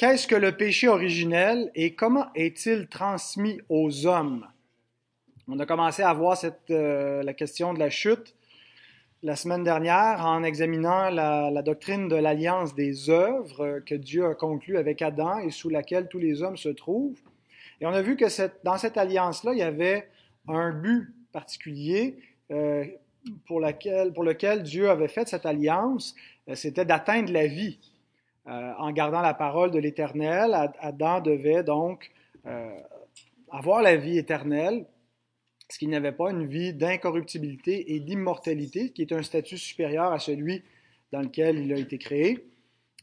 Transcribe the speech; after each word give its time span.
qu'est-ce 0.00 0.26
que 0.26 0.34
le 0.34 0.56
péché 0.56 0.88
originel 0.88 1.70
et 1.74 1.94
comment 1.94 2.32
est-il 2.34 2.88
transmis 2.88 3.60
aux 3.68 4.06
hommes? 4.06 4.46
On 5.46 5.58
a 5.58 5.66
commencé 5.66 6.02
à 6.02 6.14
voir 6.14 6.38
cette, 6.38 6.70
euh, 6.70 7.22
la 7.22 7.34
question 7.34 7.74
de 7.74 7.78
la 7.78 7.90
chute 7.90 8.34
la 9.22 9.36
semaine 9.36 9.62
dernière 9.62 10.24
en 10.24 10.42
examinant 10.42 11.10
la, 11.10 11.60
doctrine 11.60 12.08
de 12.08 12.16
l'alliance 12.16 12.74
des 12.74 13.10
œuvres 13.10 13.80
que 13.80 13.94
Dieu 13.94 14.24
a 14.24 14.34
conclue 14.34 14.78
avec 14.78 15.02
Adam 15.02 15.38
et 15.40 15.50
sous 15.50 15.68
laquelle 15.68 16.08
tous 16.08 16.18
les 16.18 16.42
hommes 16.42 16.56
se 16.56 16.70
trouvent. 16.70 17.20
Et 17.82 17.84
on 17.84 17.92
a 17.92 18.00
vu 18.00 18.16
que 18.16 18.24
dans 18.64 18.78
cette 18.78 18.96
alliance-là, 18.96 19.52
il 19.52 19.58
y 19.58 19.62
avait 19.62 20.08
un 20.48 20.70
but 20.70 21.14
particulier 21.30 22.16
euh, 22.50 22.86
pour, 23.46 23.60
pour, 24.14 24.24
lequel 24.24 24.62
Dieu 24.62 24.88
avait 24.88 25.08
fait 25.08 25.28
cette 25.28 25.44
alliance, 25.44 26.14
euh, 26.48 26.54
c'était 26.54 26.86
d'atteindre 26.86 27.30
la 27.30 27.46
vie. 27.46 27.78
Euh, 28.46 28.72
en 28.78 28.90
gardant 28.92 29.20
la 29.20 29.34
parole 29.34 29.70
de 29.70 29.78
l'Éternel, 29.78 30.72
Adam 30.80 31.20
devait 31.20 31.62
donc 31.62 32.10
avoir 33.50 33.82
la 33.82 33.96
vie 33.96 34.16
éternelle, 34.16 34.86
parce 35.68 35.76
qu'il 35.76 35.90
n'avait 35.90 36.12
pas 36.12 36.30
une 36.30 36.46
vie 36.46 36.72
d'incorruptibilité 36.72 37.94
et 37.94 38.00
d'immortalité, 38.00 38.90
qui 38.90 39.02
est 39.02 39.12
un 39.12 39.22
statut 39.22 39.58
supérieur 39.58 40.10
à 40.10 40.18
celui 40.18 40.62
dans 41.12 41.20
lequel 41.20 41.58
il 41.58 41.72
a 41.72 41.76
été 41.76 41.98
créé. 41.98 42.46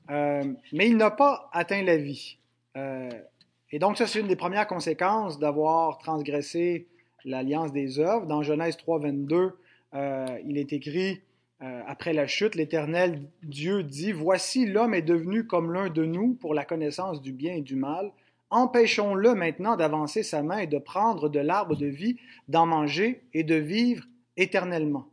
mais 0.10 0.88
il 0.88 0.98
n'a 0.98 1.12
pas 1.12 1.50
atteint 1.54 1.84
la 1.84 1.98
vie. 1.98 2.40
et 2.76 3.80
donc, 3.80 3.98
ça, 3.98 4.08
c'est 4.08 4.20
une 4.20 4.28
des 4.28 4.36
premières 4.36 4.68
conséquences 4.68 5.38
d'avoir 5.38 6.00
transgressé 6.00 6.88
l'alliance 7.28 7.72
des 7.72 8.00
œuvres. 8.00 8.26
Dans 8.26 8.42
Genèse 8.42 8.78
3, 8.78 9.00
22, 9.00 9.52
euh, 9.94 10.26
il 10.46 10.58
est 10.58 10.74
écrit, 10.74 11.22
euh, 11.64 11.82
après 11.88 12.14
la 12.14 12.28
chute, 12.28 12.54
l'Éternel 12.54 13.24
Dieu 13.42 13.82
dit, 13.82 14.12
Voici 14.12 14.66
l'homme 14.68 14.94
est 14.94 15.02
devenu 15.02 15.48
comme 15.48 15.74
l'un 15.74 15.90
de 15.90 16.06
nous 16.06 16.36
pour 16.36 16.54
la 16.54 16.66
connaissance 16.66 17.22
du 17.22 17.34
bien 17.34 17.56
et 17.56 17.62
du 17.62 17.76
mal. 17.76 18.12
Empêchons-le 18.50 19.34
maintenant 19.34 19.76
d'avancer 19.76 20.24
sa 20.24 20.44
main 20.44 20.60
et 20.60 20.68
de 20.68 20.78
prendre 20.78 21.30
de 21.30 21.40
l'arbre 21.40 21.76
de 21.76 21.88
vie, 21.88 22.18
d'en 22.48 22.66
manger 22.66 23.24
et 23.34 23.44
de 23.44 23.56
vivre 23.56 24.06
éternellement. 24.38 25.08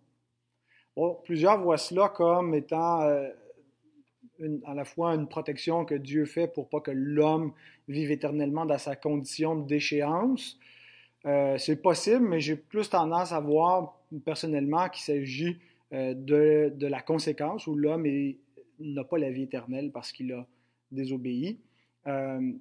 plusieurs 1.25 1.61
voient 1.61 1.79
cela 1.79 2.09
comme 2.11 2.55
étant 2.55 3.01
euh, 3.03 3.29
à 4.67 4.75
la 4.75 4.85
fois 4.85 5.15
une 5.15 5.27
protection 5.27 5.85
que 5.85 5.95
Dieu 5.95 6.27
fait 6.27 6.47
pour 6.47 6.69
pas 6.69 6.81
que 6.81 6.91
l'homme 6.91 7.53
vive 7.89 8.11
éternellement 8.11 8.67
dans 8.67 8.79
sa 8.79 8.97
condition 8.97 9.57
de 9.57 9.67
déchéance, 9.67 10.59
euh, 11.27 11.57
c'est 11.57 11.81
possible, 11.81 12.29
mais 12.29 12.41
j'ai 12.41 12.57
plus 12.57 12.91
tendance 12.91 13.33
à 13.33 13.41
voir 13.41 13.99
personnellement 14.25 14.89
qu'il 14.91 15.03
s'agit 15.03 15.59
euh, 15.95 16.15
de, 16.15 16.87
la 16.87 17.01
conséquence 17.01 17.67
où 17.67 17.77
l'homme 17.77 18.07
n'a 18.81 19.05
pas 19.05 19.17
la 19.17 19.31
vie 19.31 19.45
éternelle 19.45 19.93
parce 19.93 20.13
qu'il 20.13 20.33
a 20.33 20.47
désobéi. 20.91 21.61
Euh, 22.07 22.53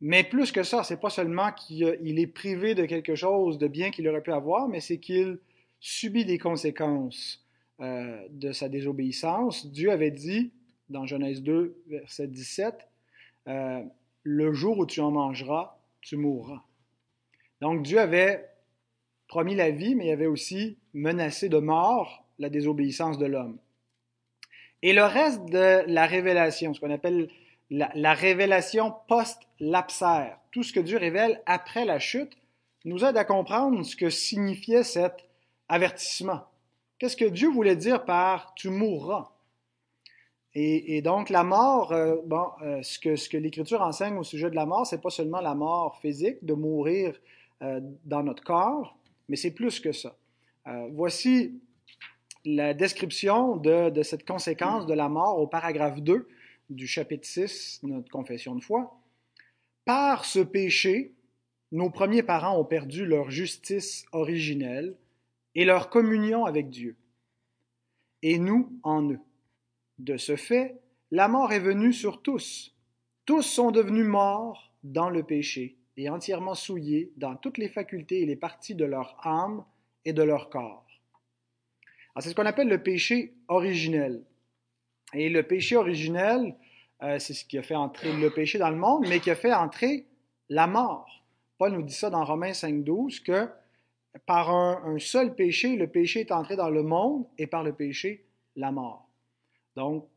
mais 0.00 0.24
plus 0.24 0.52
que 0.52 0.62
ça, 0.62 0.82
c'est 0.82 1.00
pas 1.00 1.10
seulement 1.10 1.52
qu'il 1.52 2.18
est 2.18 2.26
privé 2.26 2.74
de 2.74 2.84
quelque 2.84 3.14
chose 3.14 3.58
de 3.58 3.68
bien 3.68 3.90
qu'il 3.90 4.08
aurait 4.08 4.22
pu 4.22 4.32
avoir, 4.32 4.68
mais 4.68 4.80
c'est 4.80 4.98
qu'il 4.98 5.38
subit 5.80 6.24
des 6.24 6.38
conséquences 6.38 7.42
de 7.78 8.52
sa 8.52 8.68
désobéissance. 8.68 9.70
Dieu 9.70 9.90
avait 9.90 10.10
dit 10.10 10.50
dans 10.88 11.06
Genèse 11.06 11.42
2, 11.42 11.82
verset 11.88 12.26
17, 12.26 12.88
Le 13.46 14.52
jour 14.52 14.78
où 14.78 14.86
tu 14.86 15.00
en 15.00 15.10
mangeras, 15.10 15.78
tu 16.02 16.16
mourras. 16.16 16.62
Donc 17.60 17.82
Dieu 17.82 17.98
avait 17.98 18.48
promis 19.28 19.54
la 19.54 19.70
vie, 19.70 19.94
mais 19.94 20.06
il 20.08 20.10
avait 20.10 20.26
aussi 20.26 20.78
menacé 20.92 21.48
de 21.48 21.58
mort 21.58 22.25
la 22.38 22.48
désobéissance 22.48 23.18
de 23.18 23.26
l'homme. 23.26 23.58
Et 24.82 24.92
le 24.92 25.04
reste 25.04 25.44
de 25.46 25.84
la 25.86 26.06
révélation, 26.06 26.74
ce 26.74 26.80
qu'on 26.80 26.90
appelle 26.90 27.28
la, 27.70 28.14
révélation 28.14 28.94
post-lapsaire, 29.08 30.38
tout 30.52 30.62
ce 30.62 30.72
que 30.72 30.80
Dieu 30.80 30.98
révèle 30.98 31.42
après 31.46 31.84
la 31.84 31.98
chute, 31.98 32.36
nous 32.84 33.04
aide 33.04 33.16
à 33.16 33.24
comprendre 33.24 33.82
ce 33.82 33.96
que 33.96 34.10
signifiait 34.10 34.84
cet 34.84 35.26
avertissement. 35.68 36.42
Qu'est-ce 36.98 37.16
que 37.16 37.24
Dieu 37.24 37.48
voulait 37.48 37.76
dire 37.76 38.04
par 38.04 38.54
tu 38.54 38.70
mourras? 38.70 39.30
Et, 40.58 41.02
donc 41.02 41.28
la 41.28 41.44
mort, 41.44 41.92
euh, 41.92 42.16
bon, 42.24 42.46
euh, 42.62 42.80
ce 42.82 42.98
que, 42.98 43.36
l'Écriture 43.36 43.82
enseigne 43.82 44.16
au 44.16 44.22
sujet 44.22 44.48
de 44.48 44.54
la 44.54 44.64
mort, 44.64 44.86
c'est 44.86 45.02
pas 45.02 45.10
seulement 45.10 45.42
la 45.42 45.54
mort 45.54 45.98
physique, 46.00 46.42
de 46.42 46.54
mourir 46.54 47.14
euh, 47.62 47.80
dans 48.06 48.22
notre 48.22 48.42
corps, 48.42 48.96
mais 49.28 49.36
c'est 49.36 49.50
plus 49.50 49.80
que 49.80 49.92
ça. 49.92 50.16
Voici 50.92 51.60
la 52.46 52.74
description 52.74 53.56
de, 53.56 54.02
cette 54.04 54.24
conséquence 54.24 54.86
de 54.86 54.94
la 54.94 55.08
mort 55.08 55.38
au 55.38 55.48
paragraphe 55.48 56.00
2 56.00 56.28
du 56.70 56.86
chapitre 56.86 57.26
6 57.26 57.80
de 57.82 57.88
notre 57.88 58.08
confession 58.08 58.54
de 58.54 58.62
foi. 58.62 59.00
Par 59.84 60.24
ce 60.24 60.38
péché, 60.38 61.12
nos 61.72 61.90
premiers 61.90 62.22
parents 62.22 62.58
ont 62.58 62.64
perdu 62.64 63.04
leur 63.04 63.30
justice 63.30 64.04
originelle 64.12 64.96
et 65.56 65.64
leur 65.64 65.90
communion 65.90 66.44
avec 66.44 66.70
Dieu, 66.70 66.96
et 68.22 68.38
nous 68.38 68.72
en 68.84 69.10
eux. 69.10 69.20
De 69.98 70.16
ce 70.16 70.36
fait, 70.36 70.80
la 71.10 71.26
mort 71.26 71.52
est 71.52 71.60
venue 71.60 71.92
sur 71.92 72.22
tous. 72.22 72.76
Tous 73.24 73.42
sont 73.42 73.72
devenus 73.72 74.06
morts 74.06 74.72
dans 74.84 75.10
le 75.10 75.24
péché 75.24 75.78
et 75.96 76.08
entièrement 76.10 76.54
souillés 76.54 77.12
dans 77.16 77.34
toutes 77.34 77.58
les 77.58 77.68
facultés 77.68 78.22
et 78.22 78.26
les 78.26 78.36
parties 78.36 78.76
de 78.76 78.84
leur 78.84 79.18
âme 79.26 79.64
et 80.04 80.12
de 80.12 80.22
leur 80.22 80.48
corps. 80.48 80.85
C'est 82.20 82.30
ce 82.30 82.34
qu'on 82.34 82.46
appelle 82.46 82.68
le 82.68 82.82
péché 82.82 83.34
originel. 83.48 84.22
Et 85.12 85.28
le 85.28 85.42
péché 85.42 85.76
originel, 85.76 86.54
euh, 87.02 87.18
c'est 87.18 87.34
ce 87.34 87.44
qui 87.44 87.58
a 87.58 87.62
fait 87.62 87.74
entrer 87.74 88.12
le 88.12 88.30
péché 88.30 88.58
dans 88.58 88.70
le 88.70 88.76
monde, 88.76 89.06
mais 89.08 89.20
qui 89.20 89.30
a 89.30 89.36
fait 89.36 89.52
entrer 89.52 90.06
la 90.48 90.66
mort. 90.66 91.24
Paul 91.58 91.72
nous 91.72 91.82
dit 91.82 91.94
ça 91.94 92.10
dans 92.10 92.24
Romains 92.24 92.52
5.12, 92.52 93.22
que 93.22 93.48
par 94.24 94.50
un, 94.50 94.98
seul 94.98 95.34
péché, 95.34 95.76
le 95.76 95.88
péché 95.88 96.20
est 96.20 96.32
entré 96.32 96.56
dans 96.56 96.70
le 96.70 96.82
monde, 96.82 97.26
et 97.38 97.46
par 97.46 97.62
le 97.62 97.72
péché, 97.72 98.24
la 98.56 98.72
mort. 98.72 99.08
Donc, 99.74 100.08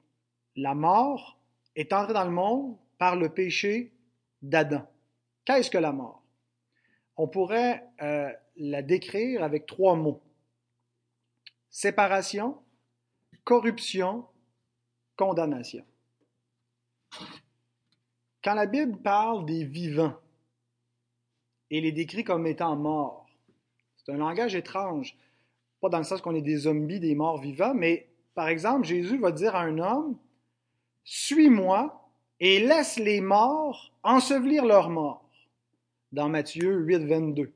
la 0.55 0.73
mort 0.73 1.37
est 1.75 1.91
entrée 1.91 2.13
dans 2.13 2.23
le 2.23 2.31
monde 2.31 2.77
par 2.97 3.15
le 3.15 3.29
péché 3.29 3.91
d'Adam. 4.41 4.87
Qu'est-ce 5.43 5.69
que 5.69 5.77
la 5.77 5.91
mort? 5.91 6.23
On 7.17 7.27
pourrait 7.27 7.83
euh, 8.01 8.31
la 8.55 8.81
décrire 8.81 9.43
avec 9.43 9.65
trois 9.65 9.95
mots. 9.95 10.21
Séparation, 11.69 12.57
corruption, 13.43 14.25
condamnation. 15.15 15.85
Quand 18.43 18.53
la 18.53 18.65
Bible 18.65 18.97
parle 19.01 19.45
des 19.45 19.63
vivants 19.63 20.15
et 21.69 21.81
les 21.81 21.91
décrit 21.91 22.23
comme 22.23 22.47
étant 22.47 22.75
morts, 22.75 23.27
c'est 23.97 24.11
un 24.11 24.17
langage 24.17 24.55
étrange. 24.55 25.15
Pas 25.81 25.89
dans 25.89 25.97
le 25.99 26.03
sens 26.03 26.21
qu'on 26.21 26.35
est 26.35 26.41
des 26.41 26.57
zombies, 26.57 26.99
des 26.99 27.15
morts 27.15 27.39
vivants, 27.39 27.73
mais 27.73 28.09
par 28.33 28.47
exemple, 28.47 28.87
Jésus 28.87 29.17
va 29.17 29.31
dire 29.31 29.55
à 29.55 29.61
un 29.61 29.77
homme, 29.77 30.17
Suis-moi 31.03 32.09
et 32.39 32.59
laisse 32.59 32.97
les 32.97 33.21
morts 33.21 33.91
ensevelir 34.03 34.65
leurs 34.65 34.89
morts 34.89 35.29
dans 36.11 36.29
Matthieu 36.29 36.79
8, 36.79 37.05
22. 37.05 37.51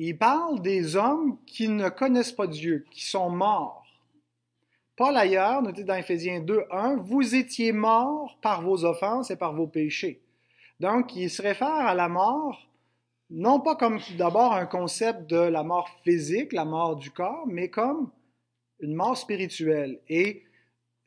Il 0.00 0.16
parle 0.16 0.62
des 0.62 0.94
hommes 0.94 1.38
qui 1.44 1.68
ne 1.68 1.88
connaissent 1.88 2.30
pas 2.30 2.46
Dieu, 2.46 2.86
qui 2.92 3.04
sont 3.04 3.30
morts. 3.30 3.84
Paul 4.94 5.16
ailleurs, 5.16 5.60
notez 5.60 5.82
dans 5.82 5.96
Éphésiens 5.96 6.38
2, 6.38 6.66
1, 6.70 6.98
vous 6.98 7.34
étiez 7.34 7.72
morts 7.72 8.38
par 8.40 8.62
vos 8.62 8.84
offenses 8.84 9.32
et 9.32 9.36
par 9.36 9.56
vos 9.56 9.66
péchés. 9.66 10.22
Donc, 10.78 11.16
il 11.16 11.28
se 11.28 11.42
réfère 11.42 11.68
à 11.68 11.96
la 11.96 12.08
mort, 12.08 12.70
non 13.28 13.58
pas 13.58 13.74
comme 13.74 13.98
d'abord 14.16 14.52
un 14.52 14.66
concept 14.66 15.28
de 15.28 15.36
la 15.36 15.64
mort 15.64 15.90
physique, 16.04 16.52
la 16.52 16.64
mort 16.64 16.94
du 16.94 17.10
corps, 17.10 17.48
mais 17.48 17.68
comme 17.68 18.12
une 18.78 18.94
mort 18.94 19.16
spirituelle. 19.16 20.00
Et 20.08 20.44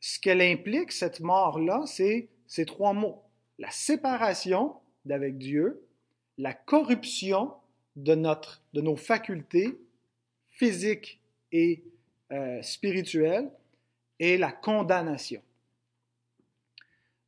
ce 0.00 0.20
qu'elle 0.20 0.42
implique, 0.42 0.92
cette 0.92 1.20
mort-là, 1.20 1.84
c'est 1.86 2.28
ces 2.46 2.66
trois 2.66 2.92
mots. 2.92 3.22
La 3.58 3.70
séparation 3.70 4.76
d'avec 5.06 5.38
Dieu, 5.38 5.88
la 6.36 6.52
corruption 6.52 7.54
de, 7.96 8.14
notre, 8.14 8.62
de 8.72 8.80
nos 8.80 8.96
facultés 8.96 9.78
physiques 10.50 11.20
et 11.50 11.82
euh, 12.32 12.62
spirituelles 12.62 13.50
et 14.18 14.38
la 14.38 14.52
condamnation. 14.52 15.42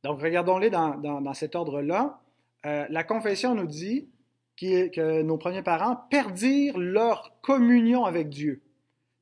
Donc, 0.03 0.21
regardons-les 0.21 0.69
dans, 0.69 0.95
dans, 0.95 1.33
cet 1.33 1.55
ordre-là. 1.55 2.21
Euh, 2.65 2.85
la 2.89 3.03
confession 3.03 3.55
nous 3.55 3.65
dit 3.65 4.07
que 4.55 5.21
nos 5.23 5.37
premiers 5.37 5.63
parents 5.63 5.97
perdirent 6.09 6.77
leur 6.77 7.39
communion 7.41 8.05
avec 8.05 8.29
Dieu. 8.29 8.61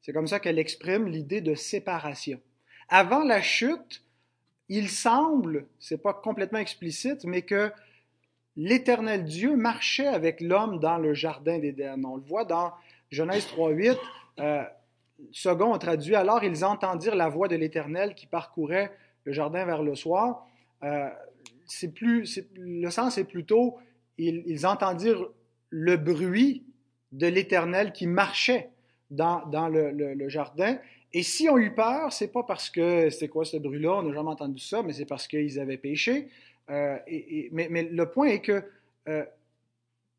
C'est 0.02 0.14
comme 0.14 0.28
ça 0.28 0.40
qu'elle 0.40 0.60
exprime 0.60 1.08
l'idée 1.08 1.42
de 1.42 1.56
séparation. 1.56 2.40
Avant 2.90 3.24
la 3.24 3.42
chute, 3.42 4.04
il 4.70 4.90
semble, 4.90 5.68
c'est 5.80 6.02
pas 6.02 6.14
complètement 6.14 6.60
explicite, 6.60 7.24
mais 7.26 7.42
que 7.42 7.72
l'Éternel 8.56 9.24
Dieu 9.24 9.56
marchait 9.56 10.08
avec 10.08 10.42
l'homme 10.42 10.80
dans 10.80 10.98
le 10.98 11.14
jardin 11.14 11.60
d'Éden. 11.60 12.04
On 12.06 12.18
le 12.18 12.24
voit 12.24 12.46
dans 12.46 12.74
Genèse 13.12 13.48
3.8. 13.48 13.98
Euh, 14.40 14.64
second, 15.32 15.74
on 15.74 15.78
traduit 15.78 16.16
alors, 16.16 16.44
ils 16.44 16.64
entendirent 16.66 17.16
la 17.16 17.30
voix 17.30 17.48
de 17.48 17.56
l'Éternel 17.56 18.16
qui 18.16 18.28
parcourait 18.28 18.92
le 19.26 19.34
jardin 19.34 19.66
vers 19.66 19.84
le 19.84 19.96
soir. 19.96 20.48
Euh, 20.84 21.10
c'est 21.66 21.94
plus, 21.94 22.42
le 22.56 22.90
sens 22.90 23.18
est 23.18 23.24
plutôt, 23.24 23.78
ils, 24.18 24.66
entendirent 24.66 25.28
le 25.70 25.98
bruit 25.98 26.64
de 27.12 27.28
l'Éternel 27.28 27.94
qui 27.94 28.06
marchait 28.06 28.70
dans, 29.10 29.46
dans 29.48 29.70
le, 29.70 30.30
jardin. 30.30 30.78
Et 31.14 31.24
si 31.24 31.48
on 31.48 31.58
eu 31.58 31.74
peur, 31.74 32.12
c'est 32.12 32.32
pas 32.32 32.44
parce 32.44 32.70
que 32.70 33.10
c'est 33.10 33.28
quoi 33.28 33.46
ce 33.46 33.58
bruit-là, 33.58 33.98
on 33.98 34.04
n'a 34.04 34.14
jamais 34.14 34.30
entendu 34.30 34.60
ça, 34.60 34.82
mais 34.84 34.94
c'est 34.94 35.06
parce 35.06 35.28
qu'ils 35.28 35.60
avaient 35.60 35.78
péché. 35.78 36.28
Euh, 36.70 36.98
mais, 37.52 37.84
le 37.84 38.06
point 38.10 38.28
est 38.28 38.42
que 38.42 38.64
euh, 39.08 39.26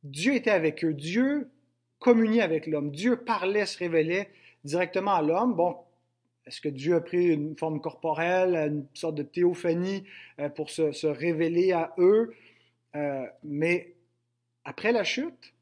Dieu 0.03 0.35
était 0.35 0.51
avec 0.51 0.85
eux. 0.85 0.93
Dieu 0.93 1.51
communiait 1.99 2.43
avec 2.43 2.67
l'homme. 2.67 2.91
Dieu 2.91 3.17
parlait, 3.17 3.67
se 3.67 3.79
révélait 3.79 4.29
directement 4.65 5.15
à 5.15 5.23
l'homme. 5.23 5.55
Bon, 5.55 5.77
est-ce 6.47 6.61
que 6.61 6.69
Dieu 6.69 6.95
a 6.97 7.01
pris 7.01 7.29
une 7.29 7.57
forme 7.57 7.81
corporelle, 7.81 8.55
une 8.55 8.87
sorte 8.95 9.15
de 9.15 9.23
théophanie 9.23 10.05
euh, 10.39 10.49
pour 10.49 10.71
se, 10.71 11.07
révéler 11.07 11.73
à 11.73 11.95
eux? 11.99 12.35
Mais 13.43 13.95
après 14.65 14.93
la 14.93 15.03
chute, 15.03 15.53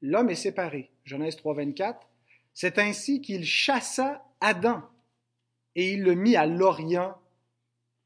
l'homme 0.00 0.30
est 0.30 0.34
séparé. 0.34 0.90
Genèse 1.04 1.36
3, 1.36 1.54
24. 1.54 2.08
C'est 2.54 2.78
ainsi 2.78 3.20
qu'il 3.20 3.44
chassa 3.44 4.24
Adam 4.40 4.82
et 5.74 5.92
il 5.92 6.02
le 6.02 6.14
mit 6.14 6.34
à 6.34 6.46
l'orient 6.46 7.14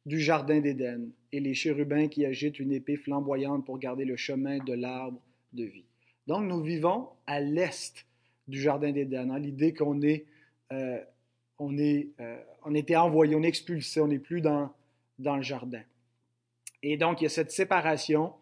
du 0.04 0.18
jardin 0.18 0.58
d'Éden 0.58 1.12
et 1.32 1.40
les 1.40 1.54
chérubins 1.54 2.08
qui 2.08 2.24
agitent 2.24 2.60
une 2.60 2.72
épée 2.72 2.96
flamboyante 2.96 3.64
pour 3.64 3.78
garder 3.78 4.04
le 4.04 4.16
chemin 4.16 4.58
de 4.58 4.74
l'arbre 4.74 5.20
de 5.52 5.64
vie. 5.64 5.84
Donc 6.26 6.44
nous 6.44 6.62
vivons 6.62 7.08
à 7.26 7.40
l'est 7.40 8.06
du 8.48 8.60
jardin 8.60 8.92
d'Éden, 8.92 9.30
hein, 9.30 9.38
l'idée 9.38 9.72
qu'on 9.72 10.02
est 10.02 10.26
euh, 10.72 11.00
on, 11.58 11.78
est, 11.78 12.08
euh, 12.20 12.36
on 12.64 12.74
était 12.74 12.96
envoyé, 12.96 13.36
on 13.36 13.42
est 13.42 13.48
expulsé, 13.48 14.00
on 14.00 14.08
n'est 14.08 14.18
plus 14.18 14.40
dans, 14.40 14.72
dans 15.18 15.36
le 15.36 15.42
jardin. 15.42 15.82
Et 16.82 16.96
donc, 16.96 17.20
il 17.20 17.24
y 17.24 17.26
a 17.26 17.30
cette 17.30 17.52
séparation 17.52 18.32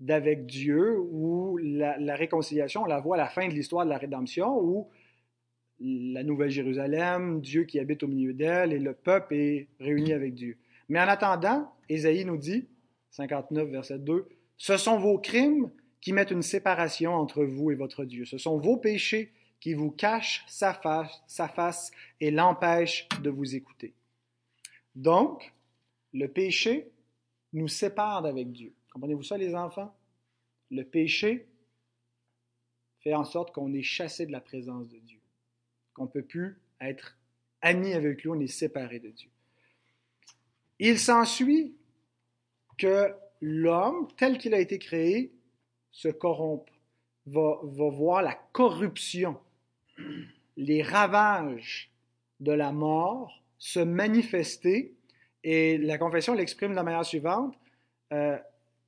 d'avec 0.00 0.46
Dieu 0.46 0.98
où 0.98 1.56
la, 1.58 2.16
réconciliation, 2.16 2.82
on 2.82 2.86
la 2.86 3.00
voit 3.00 3.16
à 3.16 3.18
la 3.18 3.28
fin 3.28 3.46
de 3.46 3.54
l'histoire 3.54 3.84
de 3.84 3.90
la 3.90 3.98
rédemption, 3.98 4.58
où 4.58 4.88
la 5.80 6.24
Nouvelle 6.24 6.50
Jérusalem, 6.50 7.40
Dieu 7.40 7.64
qui 7.64 7.78
habite 7.78 8.02
au 8.02 8.08
milieu 8.08 8.32
d'elle 8.32 8.72
et 8.72 8.78
le 8.78 8.94
peuple 8.94 9.34
est 9.34 9.68
réuni 9.78 10.12
avec 10.12 10.34
Dieu. 10.34 10.56
Mais 10.88 11.00
en 11.00 11.08
attendant, 11.08 11.72
Ésaïe 11.88 12.24
nous 12.24 12.36
dit, 12.36 12.68
59, 13.10 13.68
verset 13.68 13.98
2, 13.98 14.28
Ce 14.56 14.76
sont 14.76 14.98
vos 14.98 15.18
crimes 15.18 15.70
qui 16.00 16.12
mettent 16.12 16.30
une 16.30 16.42
séparation 16.42 17.14
entre 17.14 17.44
vous 17.44 17.70
et 17.70 17.74
votre 17.74 18.04
Dieu. 18.04 18.24
Ce 18.24 18.38
sont 18.38 18.58
vos 18.58 18.76
péchés 18.76 19.32
qui 19.60 19.72
vous 19.72 19.90
cache 19.90 20.44
sa 20.46 20.74
face, 20.74 21.90
et 22.20 22.30
l'empêche 22.30 23.08
de 23.22 23.30
vous 23.30 23.56
écouter. 23.56 23.94
Donc, 24.94 25.54
le 26.12 26.28
péché 26.28 26.90
nous 27.54 27.68
sépare 27.68 28.20
d'avec 28.20 28.52
Dieu. 28.52 28.74
Comprenez-vous 28.92 29.22
ça, 29.22 29.38
les 29.38 29.54
enfants? 29.54 29.96
Le 30.70 30.84
péché 30.84 31.48
fait 33.00 33.14
en 33.14 33.24
sorte 33.24 33.54
qu'on 33.54 33.72
est 33.72 33.82
chassé 33.82 34.26
de 34.26 34.32
la 34.32 34.40
présence 34.40 34.88
de 34.88 34.98
Dieu, 34.98 35.20
qu'on 35.94 36.04
ne 36.04 36.10
peut 36.10 36.22
plus 36.22 36.60
être 36.80 37.16
ami 37.62 37.94
avec 37.94 38.22
lui, 38.22 38.28
on 38.28 38.40
est 38.40 38.46
séparé 38.46 38.98
de 38.98 39.08
Dieu. 39.08 39.30
Il 40.78 40.98
s'ensuit 40.98 41.74
que 42.78 43.14
l'homme, 43.40 44.08
tel 44.16 44.38
qu'il 44.38 44.54
a 44.54 44.58
été 44.58 44.78
créé, 44.78 45.32
se 45.92 46.08
corrompt, 46.08 46.68
va, 47.26 47.60
voir 47.62 48.22
la 48.22 48.34
corruption 48.52 49.38
les 50.56 50.82
ravages 50.82 51.90
de 52.40 52.52
la 52.52 52.72
mort 52.72 53.42
se 53.58 53.80
manifester, 53.80 54.94
et 55.42 55.78
la 55.78 55.98
confession 55.98 56.34
l'exprime 56.34 56.70
de 56.70 56.76
la 56.76 56.82
manière 56.82 57.04
suivante, 57.04 57.56
euh, 58.12 58.38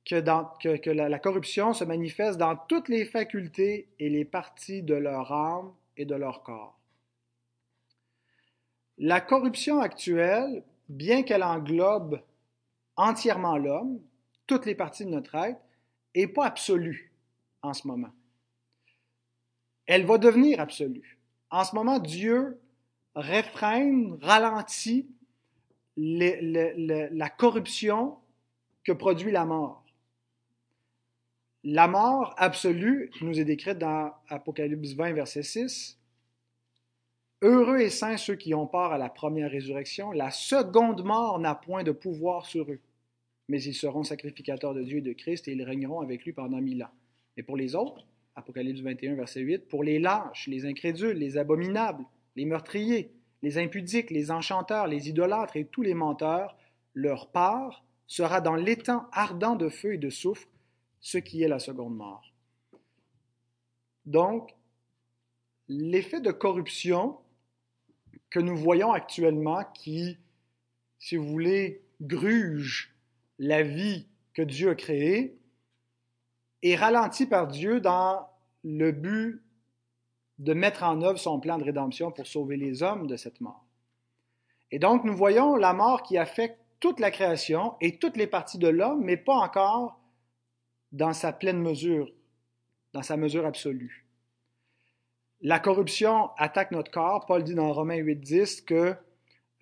que, 0.05 0.89
la, 0.89 1.19
corruption 1.19 1.73
se 1.73 1.83
manifeste 1.83 2.37
dans 2.37 2.55
toutes 2.55 2.87
les 2.87 3.05
facultés 3.05 3.89
et 3.99 4.09
les 4.09 4.23
parties 4.23 4.81
de 4.81 4.93
leur 4.93 5.31
âme 5.31 5.73
et 5.97 6.05
de 6.05 6.15
leur 6.15 6.43
corps. 6.43 6.79
La 8.97 9.19
corruption 9.19 9.79
actuelle, 9.79 10.63
bien 10.89 11.23
qu'elle 11.23 11.43
englobe 11.43 12.21
entièrement 12.95 13.57
l'homme, 13.57 13.99
toutes 14.45 14.65
les 14.65 14.75
parties 14.75 15.05
de 15.05 15.11
notre 15.11 15.35
être, 15.35 15.59
n'est 16.15 16.27
pas 16.27 16.45
absolue 16.45 17.11
en 17.61 17.73
ce 17.73 17.87
moment 17.87 18.11
elle 19.87 20.05
va 20.05 20.17
devenir 20.17 20.59
absolue. 20.59 21.17
En 21.49 21.63
ce 21.63 21.73
moment, 21.73 21.97
Dieu 21.97 22.59
réfrène, 23.15 24.19
ralentit 24.21 25.09
la 25.95 27.29
corruption 27.29 28.17
que 28.83 28.91
produit 28.91 29.31
la 29.31 29.45
mort. 29.45 29.83
La 31.63 31.87
mort 31.87 32.35
absolue 32.37 33.09
nous 33.21 33.39
est 33.39 33.45
décrite 33.45 33.79
dans 33.79 34.13
Apocalypse 34.29 34.93
20, 34.93 35.13
verset 35.13 35.43
6. 35.43 35.96
Heureux 37.43 37.77
et 37.77 37.91
saints 37.91 38.17
ceux 38.17 38.35
qui 38.35 38.55
ont 38.55 38.65
part 38.65 38.93
à 38.93 38.97
la 38.97 39.09
première 39.09 39.51
résurrection. 39.51 40.11
La 40.11 40.31
seconde 40.31 41.03
mort 41.03 41.37
n'a 41.37 41.53
point 41.53 41.83
de 41.83 41.91
pouvoir 41.91 42.47
sur 42.47 42.71
eux, 42.71 42.79
mais 43.47 43.61
ils 43.61 43.75
seront 43.75 44.03
sacrificateurs 44.03 44.73
de 44.73 44.81
Dieu 44.81 44.97
et 44.97 45.01
de 45.01 45.13
Christ 45.13 45.47
et 45.47 45.51
ils 45.51 45.63
régneront 45.63 46.01
avec 46.01 46.25
lui 46.25 46.33
pendant 46.33 46.59
mille 46.59 46.83
ans. 46.83 46.93
Et 47.37 47.43
pour 47.43 47.55
les 47.55 47.75
autres, 47.75 48.07
Apocalypse 48.35 48.81
21, 48.81 49.13
verset 49.13 49.41
8, 49.41 49.67
pour 49.67 49.83
les 49.83 49.99
lâches, 49.99 50.47
les 50.47 50.65
incrédules, 50.65 51.17
les 51.17 51.37
abominables, 51.37 52.05
les 52.35 52.45
meurtriers, 52.45 53.11
les 53.43 53.59
impudiques, 53.59 54.09
les 54.09 54.31
enchanteurs, 54.31 54.87
les 54.87 55.07
idolâtres 55.07 55.57
et 55.57 55.65
tous 55.65 55.83
les 55.83 55.93
menteurs, 55.93 56.57
leur 56.95 57.29
part 57.29 57.83
sera 58.07 58.41
dans 58.41 58.55
l'étang 58.55 59.05
ardent 59.11 59.55
de 59.55 59.69
feu 59.69 59.93
et 59.93 59.97
de 59.99 60.09
soufre, 60.09 60.47
ce 61.01 61.19
qui 61.19 61.43
est 61.43 61.47
la 61.47 61.59
seconde 61.59 61.95
mort. 61.95 62.33
Donc, 64.07 64.55
l'effet 65.67 66.21
de 66.21 66.31
corruption 66.31 67.17
que 68.29 68.39
nous 68.39 68.55
voyons 68.55 68.91
actuellement, 68.91 69.63
qui, 69.73 70.17
si 70.99 71.15
vous 71.15 71.27
voulez, 71.27 71.81
gruge 72.01 72.95
la 73.39 73.63
vie 73.63 74.07
que 74.33 74.41
Dieu 74.41 74.69
a 74.69 74.75
créée, 74.75 75.37
est 76.63 76.75
ralenti 76.75 77.25
par 77.25 77.47
Dieu 77.47 77.79
dans 77.79 78.27
le 78.63 78.91
but 78.91 79.41
de 80.39 80.53
mettre 80.53 80.83
en 80.83 81.01
œuvre 81.01 81.17
son 81.17 81.39
plan 81.39 81.57
de 81.57 81.63
rédemption 81.63 82.11
pour 82.11 82.27
sauver 82.27 82.57
les 82.57 82.83
hommes 82.83 83.07
de 83.07 83.15
cette 83.15 83.41
mort. 83.41 83.65
Et 84.71 84.79
donc, 84.79 85.03
nous 85.03 85.15
voyons 85.15 85.55
la 85.55 85.73
mort 85.73 86.03
qui 86.03 86.17
affecte 86.17 86.59
toute 86.79 86.99
la 86.99 87.11
création 87.11 87.75
et 87.81 87.97
toutes 87.97 88.17
les 88.17 88.27
parties 88.27 88.59
de 88.59 88.67
l'homme, 88.67 89.03
mais 89.03 89.17
pas 89.17 89.35
encore 89.35 89.99
dans 90.91 91.13
sa 91.13 91.33
pleine 91.33 91.61
mesure, 91.61 92.11
dans 92.93 93.01
sa 93.01 93.17
mesure 93.17 93.45
absolue. 93.45 94.06
La 95.41 95.59
corruption 95.59 96.31
attaque 96.37 96.71
notre 96.71 96.89
corps. 96.89 97.25
Paul 97.27 97.43
dit 97.43 97.53
dans 97.53 97.71
Romains 97.71 97.97
8.10 97.97 98.65
que 98.65 98.95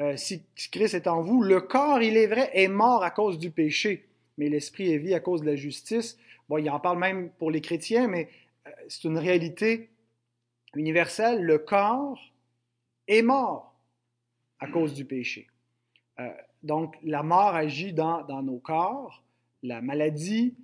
euh, 0.02 0.16
si 0.16 0.44
Christ 0.72 0.94
est 0.94 1.08
en 1.08 1.22
vous, 1.22 1.42
le 1.42 1.60
corps, 1.60 2.02
il 2.02 2.16
est 2.16 2.28
vrai, 2.28 2.50
est 2.54 2.68
mort 2.70 3.04
à 3.04 3.12
cause 3.12 3.38
du 3.38 3.52
péché, 3.52 4.08
mais 4.38 4.48
l'esprit 4.48 4.92
est 4.92 4.98
vie 4.98 5.14
à 5.14 5.20
cause 5.20 5.42
de 5.42 5.46
la 5.46 5.56
justice. 5.56 6.18
Bon, 6.48 6.58
il 6.58 6.70
en 6.70 6.80
parle 6.80 7.00
même 7.00 7.30
pour 7.32 7.52
les 7.52 7.62
chrétiens, 7.62 8.08
mais 8.08 8.30
euh, 8.68 8.72
c'est 8.88 9.04
une 9.04 9.18
réalité 9.18 9.90
universelle. 10.76 11.42
Le 11.42 11.58
corps 11.58 12.20
est 13.08 13.22
mort 13.22 13.74
à 14.60 14.68
cause 14.68 14.94
du 14.94 15.04
péché. 15.04 15.48
Euh, 16.20 16.30
donc, 16.64 16.96
la 17.04 17.22
mort 17.22 17.54
agit 17.54 17.92
dans, 17.92 18.26
nos 18.42 18.60
corps, 18.60 19.24
la 19.62 19.82
maladie 19.82 20.56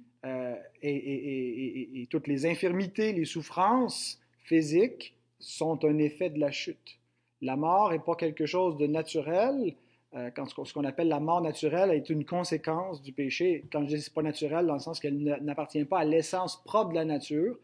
et, 0.81 2.07
toutes 2.09 2.27
les 2.27 2.45
infirmités, 2.45 3.11
les 3.11 3.25
souffrances 3.25 4.20
physiques 4.43 5.15
sont 5.39 5.83
un 5.85 5.97
effet 5.97 6.29
de 6.29 6.39
la 6.39 6.51
chute. 6.51 6.99
La 7.41 7.55
mort 7.55 7.91
n'est 7.91 7.99
pas 7.99 8.15
quelque 8.15 8.45
chose 8.45 8.77
de 8.77 8.87
naturel, 8.87 9.75
euh, 10.13 10.29
quand 10.35 10.45
ce 10.45 10.73
qu'on 10.73 10.83
appelle 10.83 11.07
la 11.07 11.19
mort 11.19 11.41
naturelle 11.41 11.91
est 11.91 12.09
une 12.09 12.25
conséquence 12.25 13.01
du 13.01 13.13
péché. 13.13 13.63
Quand 13.71 13.81
je 13.83 13.95
dis 13.95 14.01
c'est 14.01 14.13
pas 14.13 14.21
naturel, 14.21 14.67
dans 14.67 14.73
le 14.73 14.79
sens 14.79 14.99
qu'elle 14.99 15.39
n'appartient 15.41 15.85
pas 15.85 15.99
à 15.99 16.05
l'essence 16.05 16.61
propre 16.63 16.89
de 16.89 16.95
la 16.95 17.05
nature, 17.05 17.57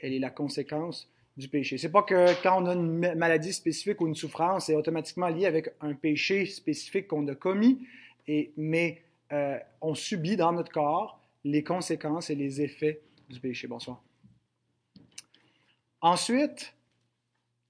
elle 0.00 0.14
est 0.14 0.18
la 0.18 0.30
conséquence 0.30 1.08
du 1.36 1.48
péché. 1.48 1.78
C'est 1.78 1.90
pas 1.90 2.02
que 2.02 2.42
quand 2.42 2.62
on 2.62 2.66
a 2.66 2.74
une 2.74 3.14
maladie 3.14 3.52
spécifique 3.52 4.00
ou 4.00 4.06
une 4.06 4.14
souffrance, 4.14 4.66
c'est 4.66 4.74
automatiquement 4.74 5.28
lié 5.28 5.46
avec 5.46 5.74
un 5.80 5.94
péché 5.94 6.46
spécifique 6.46 7.08
qu'on 7.08 7.26
a 7.28 7.34
commis, 7.34 7.86
et, 8.26 8.52
mais 8.56 9.02
euh, 9.32 9.58
on 9.80 9.94
subit 9.94 10.36
dans 10.36 10.52
notre 10.52 10.72
corps 10.72 11.20
les 11.44 11.62
conséquences 11.62 12.30
et 12.30 12.34
les 12.34 12.60
effets 12.62 13.00
du 13.28 13.40
péché. 13.40 13.66
Bonsoir. 13.66 14.02
Ensuite, 16.02 16.74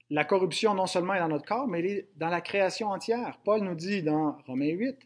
la 0.09 0.25
corruption 0.25 0.73
non 0.73 0.87
seulement 0.87 1.13
est 1.13 1.19
dans 1.19 1.27
notre 1.27 1.45
corps, 1.45 1.67
mais 1.67 1.79
elle 1.79 1.85
est 1.85 2.07
dans 2.17 2.29
la 2.29 2.41
création 2.41 2.89
entière. 2.89 3.39
Paul 3.43 3.61
nous 3.61 3.75
dit 3.75 4.03
dans 4.03 4.37
Romains 4.45 4.71
8, 4.71 4.97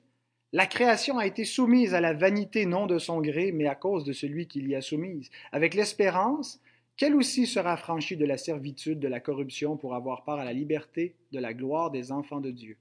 La 0.53 0.65
création 0.65 1.17
a 1.17 1.25
été 1.25 1.44
soumise 1.44 1.94
à 1.94 2.01
la 2.01 2.13
vanité 2.13 2.65
non 2.65 2.86
de 2.86 2.98
son 2.98 3.22
gré, 3.22 3.51
mais 3.51 3.67
à 3.67 3.75
cause 3.75 4.03
de 4.03 4.13
celui 4.13 4.48
qui 4.48 4.62
l'y 4.62 4.75
a 4.75 4.82
soumise, 4.82 5.29
avec 5.51 5.74
l'espérance 5.74 6.60
qu'elle 6.98 7.15
aussi 7.15 7.46
sera 7.46 7.77
franchie 7.77 8.17
de 8.17 8.25
la 8.25 8.38
servitude 8.38 9.00
de 9.00 9.08
la 9.08 9.20
corruption 9.20 9.75
pour 9.75 9.96
avoir 9.96 10.24
part 10.24 10.39
à 10.39 10.46
la 10.46 10.53
liberté 10.53 11.15
de 11.32 11.39
la 11.39 11.53
gloire 11.53 11.91
des 11.91 12.12
enfants 12.12 12.41
de 12.41 12.51
Dieu. 12.51 12.77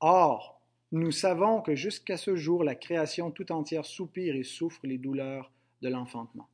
Or, 0.00 0.60
nous 0.90 1.12
savons 1.12 1.62
que 1.62 1.74
jusqu'à 1.74 2.16
ce 2.16 2.36
jour, 2.36 2.64
la 2.64 2.74
création 2.74 3.30
tout 3.30 3.50
entière 3.52 3.86
soupire 3.86 4.34
et 4.34 4.42
souffre 4.42 4.80
les 4.84 4.98
douleurs 4.98 5.50
de 5.80 5.88
l'enfantement. 5.88 6.48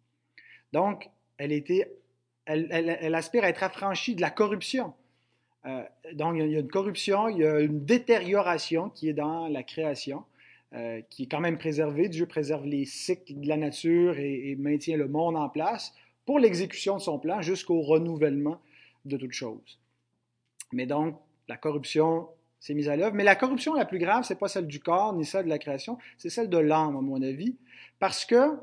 Donc, 0.73 1.11
elle, 1.38 1.52
était, 1.52 1.90
elle, 2.48 3.14
aspire 3.14 3.44
à 3.44 3.48
être 3.48 3.62
affranchie 3.62 4.14
de 4.14 4.20
la 4.20 4.30
corruption. 4.30 4.94
Euh, 5.66 5.82
donc, 6.14 6.36
il 6.36 6.50
y 6.50 6.56
a 6.56 6.60
une 6.60 6.70
corruption, 6.70 7.28
il 7.28 7.38
y 7.38 7.46
a 7.46 7.60
une 7.60 7.84
détérioration 7.84 8.88
qui 8.90 9.08
est 9.08 9.12
dans 9.12 9.48
la 9.48 9.62
création, 9.62 10.24
euh, 10.74 11.02
qui 11.10 11.24
est 11.24 11.26
quand 11.26 11.40
même 11.40 11.58
préservée. 11.58 12.08
Dieu 12.08 12.26
préserve 12.26 12.64
les 12.64 12.84
cycles 12.84 13.38
de 13.38 13.48
la 13.48 13.56
nature 13.56 14.18
et, 14.18 14.56
maintient 14.56 14.96
le 14.96 15.08
monde 15.08 15.36
en 15.36 15.48
place 15.48 15.94
pour 16.24 16.38
l'exécution 16.38 16.96
de 16.96 17.02
son 17.02 17.18
plan 17.18 17.42
jusqu'au 17.42 17.82
renouvellement 17.82 18.60
de 19.04 19.16
toutes 19.16 19.32
choses. 19.32 19.78
Mais 20.72 20.86
donc, 20.86 21.18
la 21.48 21.56
corruption 21.56 22.28
s'est 22.60 22.74
mise 22.74 22.88
à 22.88 22.96
l'œuvre. 22.96 23.14
Mais 23.14 23.24
la 23.24 23.36
corruption 23.36 23.74
la 23.74 23.84
plus 23.84 23.98
grave, 23.98 24.24
ce 24.24 24.32
n'est 24.32 24.38
pas 24.38 24.48
celle 24.48 24.66
du 24.66 24.80
corps 24.80 25.14
ni 25.14 25.24
celle 25.24 25.44
de 25.44 25.50
la 25.50 25.58
création, 25.58 25.98
c'est 26.16 26.30
celle 26.30 26.48
de 26.48 26.58
l'âme, 26.58 26.96
à 26.96 27.00
mon 27.00 27.22
avis, 27.22 27.56
parce 27.98 28.24
que 28.24 28.56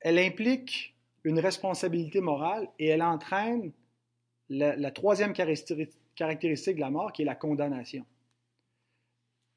elle 0.00 0.18
implique 0.18 0.94
une 1.24 1.38
responsabilité 1.38 2.20
morale 2.20 2.68
et 2.78 2.88
elle 2.88 3.02
entraîne 3.02 3.72
la, 4.48 4.90
troisième 4.90 5.32
caractéristique 5.32 6.74
de 6.74 6.80
la 6.80 6.90
mort, 6.90 7.12
qui 7.12 7.22
est 7.22 7.26
la 7.26 7.34
condamnation. 7.34 8.04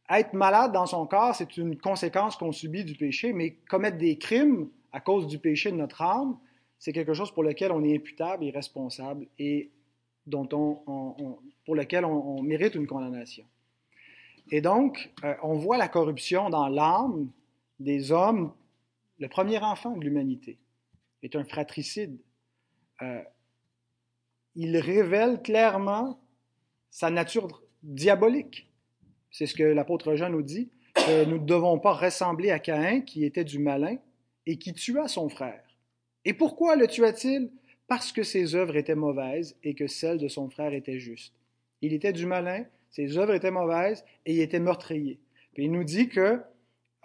Être 0.10 0.34
malade 0.34 0.72
dans 0.72 0.86
son 0.86 1.08
corps, 1.08 1.36
c'est 1.36 1.58
une 1.58 1.78
conséquence 1.78 2.36
qu'on 2.36 2.52
subit 2.52 2.84
du 2.84 2.96
péché, 2.96 3.34
mais 3.34 3.56
commettre 3.70 3.98
des 3.98 4.18
crimes 4.18 4.70
à 4.92 5.00
cause 5.00 5.28
du 5.28 5.40
péché 5.40 5.72
de 5.72 5.78
notre 5.78 6.02
âme, 6.02 6.38
c'est 6.78 6.94
quelque 6.94 7.14
chose 7.14 7.32
pour 7.32 7.44
lequel 7.44 7.72
on 7.72 7.84
est 7.84 7.96
imputable 7.96 8.44
et 8.44 8.52
responsable 8.52 9.26
et 9.40 9.72
dont 10.28 10.48
on, 10.52 11.40
pour 11.66 11.76
lequel 11.76 12.06
on, 12.06 12.44
mérite 12.44 12.76
une 12.76 12.88
condamnation. 12.88 13.46
Et 14.52 14.62
donc, 14.62 15.12
euh, 15.24 15.34
on 15.42 15.54
voit 15.54 15.78
la 15.78 15.88
corruption 15.88 16.50
dans 16.50 16.68
l'âme 16.68 17.32
des 17.80 18.12
hommes. 18.12 18.54
Le 19.20 19.30
premier 19.30 19.60
enfant 19.60 19.96
de 19.96 20.04
l'humanité 20.04 20.58
est 21.24 21.36
un 21.36 21.44
fratricide. 21.44 22.20
Euh, 23.02 23.22
il 24.56 24.78
révèle 24.78 25.42
clairement 25.42 26.20
sa 26.90 27.10
nature 27.10 27.64
diabolique. 27.82 28.70
C'est 29.32 29.48
ce 29.48 29.56
que 29.56 29.64
l'apôtre 29.64 30.16
Jean 30.16 30.30
nous 30.30 30.44
dit, 30.44 30.70
que 30.94 31.26
nous 31.26 31.40
ne 31.40 31.46
devons 31.46 31.80
pas 31.80 31.94
ressembler 31.94 32.52
à 32.52 32.60
Caïn, 32.60 33.02
qui 33.02 33.26
était 33.26 33.44
du 33.44 33.58
malin 33.58 33.98
et 34.46 34.58
qui 34.58 34.74
tua 34.74 35.08
son 35.08 35.28
frère. 35.30 35.64
Et 36.26 36.34
pourquoi 36.34 36.76
le 36.76 36.88
tua-t-il? 36.88 37.52
Parce 37.88 38.12
que 38.12 38.24
ses 38.24 38.56
œuvres 38.56 38.76
étaient 38.76 38.96
mauvaises 38.96 39.58
et 39.64 39.74
que 39.74 39.88
celles 39.88 40.20
de 40.20 40.28
son 40.28 40.50
frère 40.50 40.74
étaient 40.74 41.00
justes. 41.00 41.34
Il 41.82 41.94
était 41.94 42.14
du 42.14 42.26
malin, 42.26 42.66
ses 42.90 43.18
œuvres 43.18 43.34
étaient 43.34 43.52
mauvaises 43.52 44.06
et 44.26 44.34
il 44.36 44.40
était 44.40 44.60
meurtrier. 44.60 45.20
Puis 45.54 45.66
il 45.66 45.72
nous 45.72 45.84
dit 45.84 46.10
que, 46.10 46.40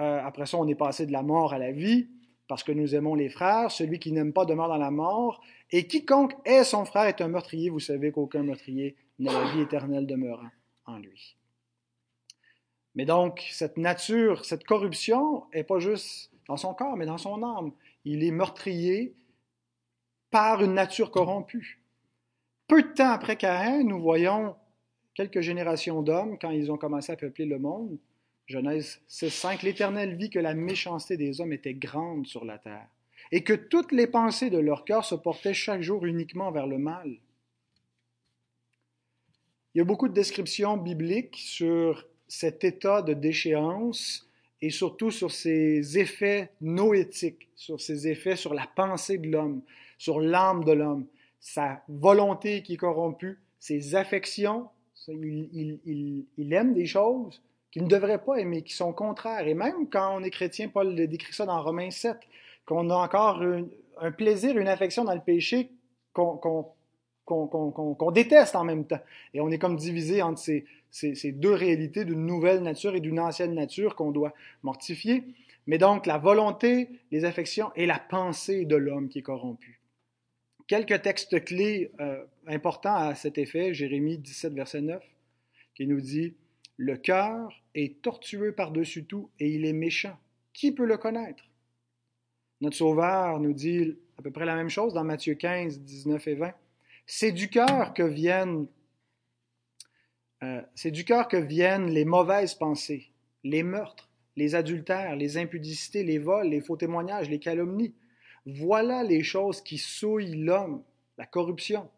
euh, 0.01 0.21
après 0.23 0.47
ça, 0.47 0.59
on 0.59 0.69
est 0.69 0.75
passé 0.75 1.07
de 1.07 1.13
la 1.13 1.23
mort 1.23 1.53
à 1.53 1.59
la 1.59 1.73
vie, 1.73 2.09
parce 2.49 2.65
que 2.65 2.73
nous 2.73 2.95
aimons 2.95 3.15
les 3.15 3.29
frères. 3.29 3.71
Celui 3.71 3.99
qui 3.99 4.11
n'aime 4.13 4.33
pas 4.33 4.45
demeure 4.45 4.69
dans 4.69 4.79
la 4.79 4.91
mort. 4.91 5.41
Et 5.71 5.87
quiconque 5.87 6.35
est 6.45 6.65
son 6.65 6.85
frère 6.85 7.05
est 7.05 7.21
un 7.21 7.29
meurtrier. 7.29 7.71
Vous 7.71 7.81
savez 7.81 8.11
qu'aucun 8.11 8.43
meurtrier 8.43 8.97
n'a 9.19 9.33
la 9.33 9.53
vie 9.53 9.61
éternelle 9.61 10.07
demeurant 10.07 10.51
en 10.87 10.99
lui. 10.99 11.37
Mais 12.95 13.05
donc, 13.05 13.47
cette 13.53 13.77
nature, 13.77 14.45
cette 14.45 14.65
corruption 14.65 15.45
n'est 15.55 15.63
pas 15.63 15.79
juste 15.79 16.33
dans 16.49 16.57
son 16.57 16.75
corps, 16.75 16.97
mais 16.97 17.07
dans 17.07 17.19
son 17.19 17.43
âme. 17.43 17.73
Il 18.05 18.25
est 18.25 18.31
meurtrier, 18.31 19.15
par 20.31 20.63
une 20.63 20.75
nature 20.75 21.11
corrompue. 21.11 21.81
Peu 22.67 22.83
de 22.83 22.89
temps 22.89 23.11
après 23.11 23.37
Caïn, 23.37 23.85
nous 23.85 24.01
voyons 24.01 24.55
quelques 25.15 25.41
générations 25.41 26.03
d'hommes 26.03 26.39
quand 26.39 26.51
ils 26.51 26.71
ont 26.71 26.77
commencé 26.77 27.13
à 27.13 27.17
peupler 27.17 27.47
le 27.47 27.59
monde. 27.59 27.99
Genèse 28.49 29.01
6.5, 29.11 29.63
l'Éternel 29.63 30.17
vit 30.17 30.31
que 30.31 30.39
la 30.39 30.55
méchanceté 30.55 31.19
des 31.19 31.41
hommes 31.41 31.53
était 31.53 31.75
grande 31.75 32.27
sur 32.27 32.47
la 32.47 32.59
terre 32.59 32.89
et 33.31 33.45
que 33.45 33.53
toutes 33.53 33.93
les 33.93 34.07
pensées 34.07 34.49
de 34.49 34.59
leur 34.59 34.87
cœur 34.87 35.05
se 35.05 35.15
portaient 35.15 35.53
chaque 35.53 35.83
jour 35.83 36.07
uniquement 36.07 36.51
vers 36.51 36.67
le 36.67 36.79
mal. 36.79 37.19
Il 39.75 39.79
y 39.79 39.81
a 39.83 39.85
beaucoup 39.85 40.09
de 40.09 40.15
descriptions 40.15 40.79
bibliques 40.79 41.37
sur 41.37 42.07
cet 42.27 42.65
état 42.65 43.03
de 43.03 43.13
déchéance 43.13 44.27
et 44.63 44.71
surtout 44.71 45.11
sur 45.11 45.31
ses 45.31 45.99
effets 45.99 46.51
noétiques, 46.63 47.49
sur 47.55 47.81
ses 47.81 48.09
effets 48.09 48.37
sur 48.37 48.55
la 48.55 48.67
pensée 48.67 49.19
de 49.19 49.29
l'homme, 49.29 49.61
sur 49.99 50.21
l'âme 50.21 50.65
de 50.65 50.73
l'homme, 50.73 51.07
sa 51.39 51.83
volonté 51.89 52.63
qui 52.63 52.75
est 52.75 52.79
corrompue, 52.79 53.39
ses 53.59 53.95
affections. 53.95 54.69
Il, 55.07 56.53
aime 56.53 56.75
des 56.75 56.87
choses 56.87 57.41
qu'il 57.71 57.85
ne 57.85 57.89
devrait 57.89 58.23
pas 58.23 58.37
aimer, 58.37 58.63
qui 58.63 58.75
sont 58.75 58.93
contraires. 58.93 59.47
Et 59.47 59.55
même 59.55 59.89
quand 59.91 60.17
on 60.17 60.23
est 60.23 60.31
chrétien, 60.31 60.69
Paul 60.69 60.95
décrit 60.95 61.33
ça 61.33 61.47
dans 61.47 61.63
Romains 61.63 61.91
7, 61.91 62.17
qu'on 62.67 62.91
a 62.91 62.95
encore 62.95 63.43
un 64.01 64.13
plaisir, 64.13 64.57
une 64.57 64.69
affection 64.69 65.05
dans 65.05 65.15
le 65.15 65.21
péché 65.21 65.71
qu'on 66.13 66.75
déteste 68.13 68.57
en 68.57 68.65
même 68.65 68.87
temps. 68.87 69.01
Et 69.35 69.41
on 69.41 69.51
est 69.51 69.59
comme 69.59 69.77
divisé 69.77 70.23
entre 70.23 70.41
ces, 70.41 70.65
ces 70.91 71.33
deux 71.33 71.53
réalités 71.53 72.05
d'une 72.05 72.27
nouvelle 72.27 72.63
nature 72.63 72.95
et 72.95 73.01
d'une 73.01 73.21
ancienne 73.21 73.55
nature 73.55 73.95
qu'on 73.95 74.11
doit 74.11 74.33
mortifier. 74.63 75.25
Mais 75.67 75.79
donc 75.79 76.07
la 76.07 76.17
volonté, 76.17 76.89
les 77.11 77.25
affections 77.27 77.71
et 77.77 77.87
la 77.87 77.99
pensée 77.99 78.65
de 78.65 78.77
l'homme 78.77 79.09
qui 79.09 79.19
est 79.19 79.23
corrompu. 79.23 79.81
Quelques 80.67 81.03
textes 81.03 81.45
clés 81.45 81.93
euh, 82.01 82.25
importants 82.47 82.95
à 82.95 83.15
cet 83.15 83.39
effet, 83.39 83.75
Jérémie 83.75 84.19
17, 84.19 84.53
verset 84.55 84.81
9, 84.81 85.03
qui 85.75 85.87
nous 85.87 86.01
dit 86.01 86.35
Le 86.79 86.97
cœur 86.97 87.63
est 87.75 88.01
tortueux 88.01 88.55
par-dessus 88.55 89.05
tout 89.05 89.31
et 89.39 89.51
il 89.51 89.67
est 89.67 89.75
méchant. 89.75 90.19
Qui 90.55 90.73
peut 90.73 90.87
le 90.87 90.97
connaître? 90.97 91.45
Notre 92.63 92.77
Sauveur 92.77 93.39
nous 93.39 93.53
dit 93.53 93.99
à 94.17 94.23
peu 94.23 94.31
près 94.31 94.47
la 94.47 94.57
même 94.57 94.71
chose 94.71 94.95
dans 94.95 95.05
Matthieu 95.05 95.35
15, 95.35 95.81
19 95.81 96.27
et 96.27 96.35
20. 96.35 96.55
C'est 97.05 97.33
du 97.33 97.51
cœur 97.51 97.93
que 97.93 98.03
viennent 98.03 98.67
euh, 100.43 100.63
c'est 100.75 100.93
du 100.93 101.05
cœur 101.05 101.29
que 101.29 101.37
viennent 101.37 101.91
les 101.91 102.05
mauvaises 102.07 102.55
pensées, 102.55 103.11
les 103.43 103.65
meurtres, 103.65 104.09
les 104.37 104.55
adultères, 104.55 105.17
les 105.17 105.37
impudicités, 105.37 106.05
les 106.05 106.19
vols, 106.19 106.49
les 106.49 106.61
faux 106.61 106.77
témoignages, 106.77 107.29
les 107.29 107.41
calomnies 107.41 107.93
voilà 108.49 109.05
les 109.05 109.23
choses 109.23 109.61
qui 109.61 109.79
souillent 109.79 110.37
l'homme, 110.37 110.83
la 111.19 111.27
corruption. 111.27 111.91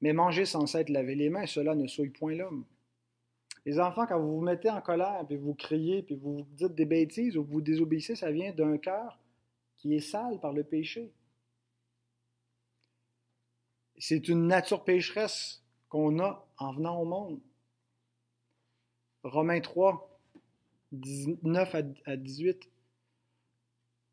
Mais 0.00 0.12
manger 0.12 0.46
sans 0.46 0.66
s'être 0.66 0.88
laver 0.88 1.14
les 1.14 1.30
mains, 1.30 1.46
cela 1.46 1.74
ne 1.74 1.86
souille 1.86 2.10
point 2.10 2.34
l'homme. 2.34 2.64
Les 3.66 3.80
enfants, 3.80 4.06
quand 4.06 4.20
vous 4.20 4.36
vous 4.36 4.44
mettez 4.44 4.70
en 4.70 4.80
colère, 4.80 5.24
puis 5.26 5.36
vous 5.36 5.52
criez, 5.52 6.04
puis 6.04 6.14
vous 6.14 6.46
dites 6.52 6.76
des 6.76 6.84
bêtises 6.84 7.36
ou 7.36 7.42
vous 7.42 7.60
désobéissez, 7.60 8.14
ça 8.14 8.30
vient 8.30 8.52
d'un 8.52 8.78
cœur 8.78 9.18
qui 9.76 9.94
est 9.96 10.00
sale 10.00 10.38
par 10.40 10.52
le 10.52 10.62
péché. 10.62 11.12
C'est 13.98 14.28
une 14.28 14.46
nature 14.46 14.84
pécheresse 14.84 15.64
qu'on 15.88 16.20
a 16.20 16.46
en 16.58 16.74
venant 16.74 17.00
au 17.00 17.04
monde. 17.04 17.40
Romains 19.24 19.60
3, 19.60 20.16
19 20.92 21.74
à 22.04 22.16
18. 22.16 22.70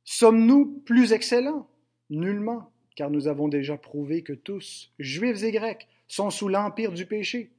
Sommes-nous 0.04 0.80
plus 0.80 1.14
excellents? 1.14 1.70
Nullement, 2.10 2.72
car 2.96 3.12
nous 3.12 3.28
avons 3.28 3.50
déjà 3.50 3.78
prouvé 3.78 4.24
que 4.24 4.34
tous, 4.34 4.92
juifs 4.98 5.44
et 5.44 5.52
grecs, 5.52 5.88
sont 6.08 6.32
sous 6.32 6.48
l'empire 6.48 6.92
du 6.92 7.06
péché. 7.06 7.53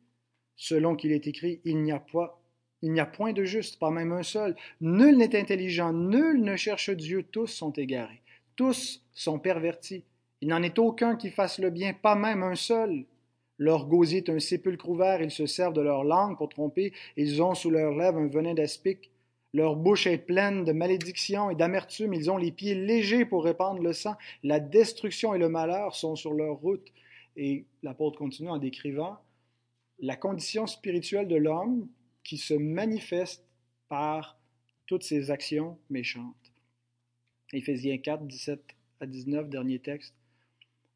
Selon 0.56 0.96
qu'il 0.96 1.12
est 1.12 1.26
écrit, 1.26 1.60
il 1.64 1.82
n'y 1.82 1.92
a 1.92 2.00
pas 2.00 2.40
il 2.84 2.92
n'y 2.92 3.00
a 3.00 3.06
point 3.06 3.32
de 3.32 3.44
juste, 3.44 3.78
pas 3.78 3.90
même 3.90 4.12
un 4.12 4.22
seul. 4.22 4.54
Nul 4.82 5.16
n'est 5.16 5.40
intelligent, 5.40 5.94
nul 5.94 6.42
ne 6.42 6.54
cherche 6.54 6.90
Dieu, 6.90 7.22
tous 7.22 7.46
sont 7.46 7.72
égarés. 7.72 8.20
Tous 8.56 9.02
sont 9.14 9.38
pervertis. 9.38 10.04
Il 10.42 10.48
n'en 10.48 10.62
est 10.62 10.78
aucun 10.78 11.16
qui 11.16 11.30
fasse 11.30 11.58
le 11.58 11.70
bien, 11.70 11.94
pas 11.94 12.14
même 12.14 12.42
un 12.42 12.56
seul. 12.56 13.06
Leur 13.56 13.86
gosier 13.86 14.18
est 14.18 14.28
un 14.28 14.38
sépulcre 14.38 14.86
ouvert, 14.86 15.22
ils 15.22 15.30
se 15.30 15.46
servent 15.46 15.72
de 15.72 15.80
leur 15.80 16.04
langue 16.04 16.36
pour 16.36 16.50
tromper, 16.50 16.92
ils 17.16 17.42
ont 17.42 17.54
sous 17.54 17.70
leurs 17.70 17.96
lèvres 17.96 18.18
un 18.18 18.28
venin 18.28 18.52
d'aspic. 18.52 19.10
Leur 19.54 19.76
bouche 19.76 20.06
est 20.06 20.18
pleine 20.18 20.64
de 20.64 20.72
malédictions 20.72 21.48
et 21.48 21.54
d'amertume. 21.54 22.12
Ils 22.12 22.30
ont 22.30 22.36
les 22.36 22.52
pieds 22.52 22.74
légers 22.74 23.24
pour 23.24 23.44
répandre 23.44 23.80
le 23.80 23.94
sang. 23.94 24.16
La 24.42 24.60
destruction 24.60 25.32
et 25.32 25.38
le 25.38 25.48
malheur 25.48 25.94
sont 25.94 26.16
sur 26.16 26.34
leur 26.34 26.56
route. 26.56 26.92
Et 27.36 27.64
l'apôtre 27.82 28.18
continue 28.18 28.50
en 28.50 28.58
décrivant 28.58 29.16
la 30.04 30.16
condition 30.16 30.66
spirituelle 30.66 31.28
de 31.28 31.36
l'homme 31.36 31.88
qui 32.24 32.36
se 32.36 32.52
manifeste 32.52 33.42
par 33.88 34.38
toutes 34.86 35.02
ses 35.02 35.30
actions 35.30 35.78
méchantes. 35.88 36.52
Éphésiens 37.54 37.96
4, 37.96 38.26
17 38.26 38.60
à 39.00 39.06
19, 39.06 39.48
dernier 39.48 39.78
texte. 39.78 40.14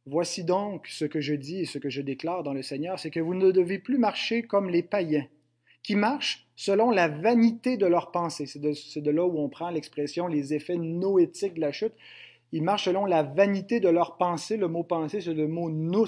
Voici 0.04 0.44
donc 0.44 0.86
ce 0.88 1.06
que 1.06 1.22
je 1.22 1.32
dis 1.32 1.60
et 1.60 1.64
ce 1.64 1.78
que 1.78 1.88
je 1.88 2.02
déclare 2.02 2.42
dans 2.42 2.52
le 2.52 2.60
Seigneur, 2.62 2.98
c'est 2.98 3.10
que 3.10 3.20
vous 3.20 3.34
ne 3.34 3.50
devez 3.50 3.78
plus 3.78 3.96
marcher 3.96 4.42
comme 4.42 4.68
les 4.68 4.82
païens 4.82 5.26
qui 5.82 5.94
marchent 5.94 6.46
selon 6.54 6.90
la 6.90 7.08
vanité 7.08 7.78
de 7.78 7.86
leurs 7.86 8.10
pensées. 8.10 8.44
C'est 8.44 8.60
de, 8.60 9.10
là 9.10 9.24
où 9.24 9.38
on 9.38 9.48
prend 9.48 9.70
l'expression 9.70 10.26
les 10.26 10.52
effets 10.52 10.76
noétiques 10.76 11.54
de 11.54 11.62
la 11.62 11.72
chute. 11.72 11.94
Ils 12.52 12.62
marchent 12.62 12.84
selon 12.84 13.06
la 13.06 13.22
vanité 13.22 13.80
de 13.80 13.88
leurs 13.88 14.18
pensées. 14.18 14.58
Le 14.58 14.68
mot 14.68 14.82
pensée, 14.82 15.22
c'est 15.22 15.32
le 15.32 15.48
mot 15.48 15.70
nous, 15.70 16.06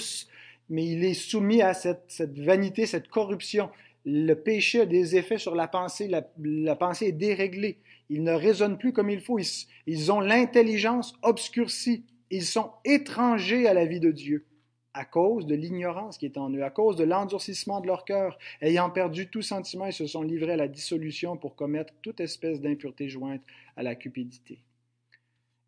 mais 0.71 0.87
il 0.87 1.05
est 1.05 1.15
soumis 1.15 1.61
à 1.61 1.75
cette, 1.75 2.39
vanité, 2.39 2.87
cette 2.87 3.09
corruption. 3.09 3.69
le 4.07 4.35
péché 4.35 4.81
a 4.81 4.87
des 4.87 5.17
effets 5.17 5.39
sur 5.39 5.55
la 5.55 5.69
pensée, 5.69 6.09
la, 6.09 6.77
pensée 6.77 7.09
est 7.09 7.13
déréglée, 7.13 7.79
ils 8.09 8.23
ne 8.23 8.33
raisonnent 8.33 8.79
plus 8.79 8.93
comme 8.93 9.11
il 9.11 9.21
faut, 9.21 9.39
ils 9.87 10.13
ont 10.13 10.21
l'intelligence 10.21 11.15
obscurcie, 11.23 12.05
ils 12.31 12.47
sont 12.47 12.71
étrangers 12.85 13.67
à 13.67 13.75
la 13.75 13.85
vie 13.85 14.01
de 14.01 14.11
Dieu 14.11 14.47
à 14.95 15.05
cause 15.05 15.47
de 15.47 15.55
l'ignorance 15.55 16.19
qui 16.19 16.27
est 16.27 16.37
en 16.37 16.51
eux, 16.51 16.65
à 16.65 16.71
cause 16.71 16.97
de 16.97 17.05
l'endurcissement 17.05 17.81
de 17.81 17.87
leur 17.87 18.05
cœur, 18.05 18.37
ayant 18.61 18.91
perdu 18.91 19.29
tout 19.29 19.43
sentiment, 19.43 19.87
ils 19.87 19.93
se 19.93 20.07
sont 20.07 20.23
livrés 20.23 20.55
à 20.55 20.57
la 20.57 20.69
dissolution 20.69 21.37
pour 21.37 21.55
commettre 21.55 21.95
toute 22.03 22.21
espèce 22.21 22.61
d'impureté 22.61 23.09
jointe 23.09 23.43
à 23.77 23.83
la 23.83 23.95
cupidité. 23.95 24.61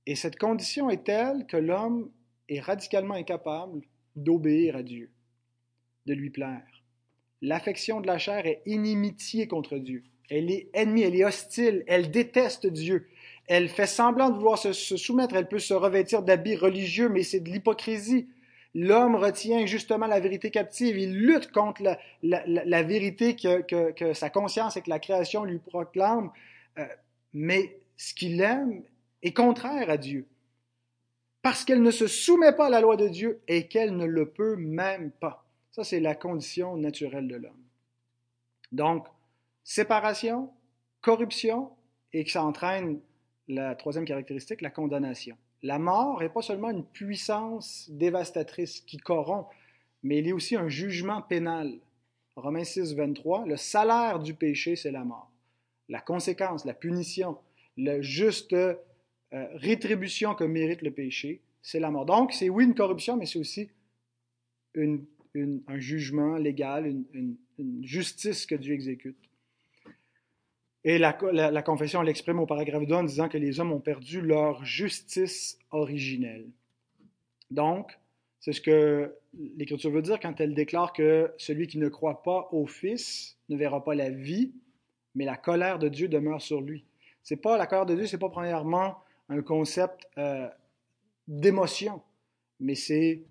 Et 0.06 0.16
cette 0.16 0.38
condition 0.38 0.90
est 0.90 1.04
telle 1.04 1.46
que 1.46 1.56
l'homme 1.56 2.10
est 2.48 2.60
radicalement 2.60 3.14
incapable 3.14 3.82
d'obéir 4.16 4.76
à 4.76 4.82
Dieu, 4.82 5.10
de 6.06 6.14
lui 6.14 6.30
plaire. 6.30 6.82
L'affection 7.40 8.00
de 8.00 8.06
la 8.06 8.18
chair 8.18 8.46
est 8.46 8.62
inimitié 8.66 9.48
contre 9.48 9.78
Dieu. 9.78 10.04
Elle 10.30 10.50
est 10.50 10.68
ennemie, 10.72 11.02
elle 11.02 11.16
est 11.16 11.24
hostile, 11.24 11.84
elle 11.86 12.10
déteste 12.10 12.66
Dieu. 12.66 13.08
Elle 13.48 13.68
fait 13.68 13.86
semblant 13.86 14.30
de 14.30 14.36
vouloir 14.36 14.58
se, 14.58 14.72
soumettre, 14.72 15.34
elle 15.34 15.48
peut 15.48 15.58
se 15.58 15.74
revêtir 15.74 16.22
d'habits 16.22 16.56
religieux, 16.56 17.08
mais 17.08 17.22
c'est 17.22 17.40
de 17.40 17.50
l'hypocrisie. 17.50 18.28
L'homme 18.74 19.16
retient 19.16 19.66
justement 19.66 20.06
la 20.06 20.20
vérité 20.20 20.50
captive, 20.50 20.96
il 20.96 21.18
lutte 21.18 21.50
contre 21.50 21.82
la, 22.22 22.82
vérité 22.82 23.36
que, 23.36 24.12
sa 24.14 24.30
conscience 24.30 24.76
et 24.76 24.82
que 24.82 24.88
la 24.88 25.00
création 25.00 25.44
lui 25.44 25.58
proclament, 25.58 26.30
euh, 26.78 26.86
mais 27.34 27.76
ce 27.96 28.14
qu'il 28.14 28.40
aime 28.40 28.82
est 29.22 29.34
contraire 29.34 29.90
à 29.90 29.98
Dieu, 29.98 30.26
parce 31.42 31.64
qu'elle 31.64 31.82
ne 31.82 31.90
se 31.90 32.06
soumet 32.06 32.52
pas 32.52 32.66
à 32.66 32.70
la 32.70 32.80
loi 32.80 32.96
de 32.96 33.08
Dieu 33.08 33.42
et 33.48 33.66
qu'elle 33.68 33.96
ne 33.96 34.06
le 34.06 34.30
peut 34.30 34.56
même 34.56 35.10
pas. 35.10 35.44
Ça, 35.72 35.84
c'est 35.84 36.00
la 36.00 36.14
condition 36.14 36.76
naturelle 36.76 37.28
de 37.28 37.36
l'homme. 37.36 37.64
Donc, 38.70 39.06
séparation, 39.64 40.50
corruption, 41.00 41.70
et 42.12 42.24
que 42.24 42.30
ça 42.30 42.44
entraîne 42.44 43.00
la 43.48 43.74
troisième 43.74 44.04
caractéristique, 44.04 44.60
la 44.60 44.70
condamnation. 44.70 45.36
La 45.62 45.78
mort 45.78 46.20
n'est 46.20 46.28
pas 46.28 46.42
seulement 46.42 46.70
une 46.70 46.84
puissance 46.84 47.88
dévastatrice 47.90 48.80
qui 48.80 48.96
corrompt, 48.96 49.48
mais 50.02 50.18
il 50.18 50.28
est 50.28 50.32
aussi 50.32 50.56
un 50.56 50.68
jugement 50.68 51.22
pénal. 51.22 51.78
Romains 52.36 52.64
6, 52.64 52.94
23, 52.94 53.46
le 53.46 53.56
salaire 53.56 54.18
du 54.18 54.34
péché, 54.34 54.76
c'est 54.76 54.90
la 54.90 55.04
mort. 55.04 55.30
La 55.88 56.00
conséquence, 56.00 56.64
la 56.64 56.74
punition, 56.74 57.38
la 57.76 58.00
juste 58.00 58.56
euh, 59.32 59.46
rétribution 59.54 60.34
que 60.34 60.44
mérite 60.44 60.82
le 60.82 60.90
péché, 60.90 61.40
c'est 61.62 61.80
la 61.80 61.90
mort. 61.90 62.06
Donc, 62.06 62.32
c'est 62.32 62.48
oui 62.48 62.64
une 62.64 62.74
corruption, 62.74 63.16
mais 63.16 63.26
c'est 63.26 63.38
aussi 63.38 63.70
un 64.76 65.78
jugement 65.78 66.36
légal, 66.36 66.86
une 66.86 67.84
justice 67.84 68.46
que 68.46 68.54
Dieu 68.54 68.74
exécute. 68.74 69.16
Et 70.84 70.98
la, 70.98 71.62
confession 71.62 72.02
l'exprime 72.02 72.40
au 72.40 72.46
paragraphe 72.46 72.86
2 72.86 72.94
en 72.94 73.04
disant 73.04 73.28
que 73.28 73.38
les 73.38 73.60
hommes 73.60 73.72
ont 73.72 73.80
perdu 73.80 74.20
leur 74.20 74.64
justice 74.64 75.58
originelle. 75.70 76.46
Donc, 77.50 77.98
c'est 78.40 78.52
ce 78.52 78.60
que 78.60 79.14
l'Écriture 79.56 79.92
veut 79.92 80.02
dire 80.02 80.18
quand 80.18 80.40
elle 80.40 80.54
déclare 80.54 80.92
que 80.92 81.32
celui 81.38 81.68
qui 81.68 81.78
ne 81.78 81.88
croit 81.88 82.22
pas 82.24 82.48
au 82.50 82.66
Fils 82.66 83.38
ne 83.48 83.56
verra 83.56 83.84
pas 83.84 83.94
la 83.94 84.10
vie, 84.10 84.52
mais 85.14 85.24
la 85.24 85.36
colère 85.36 85.78
de 85.78 85.88
Dieu 85.88 86.08
demeure 86.08 86.42
sur 86.42 86.60
lui. 86.60 86.84
C'est 87.22 87.36
pas 87.36 87.56
la 87.56 87.68
colère 87.68 87.86
de 87.86 87.94
Dieu, 87.94 88.06
c'est 88.08 88.18
pas 88.18 88.30
premièrement 88.30 88.96
un 89.28 89.42
concept 89.42 90.08
euh, 90.18 90.48
d'émotion, 91.28 92.02
mais 92.60 92.74
c'est 92.74 93.22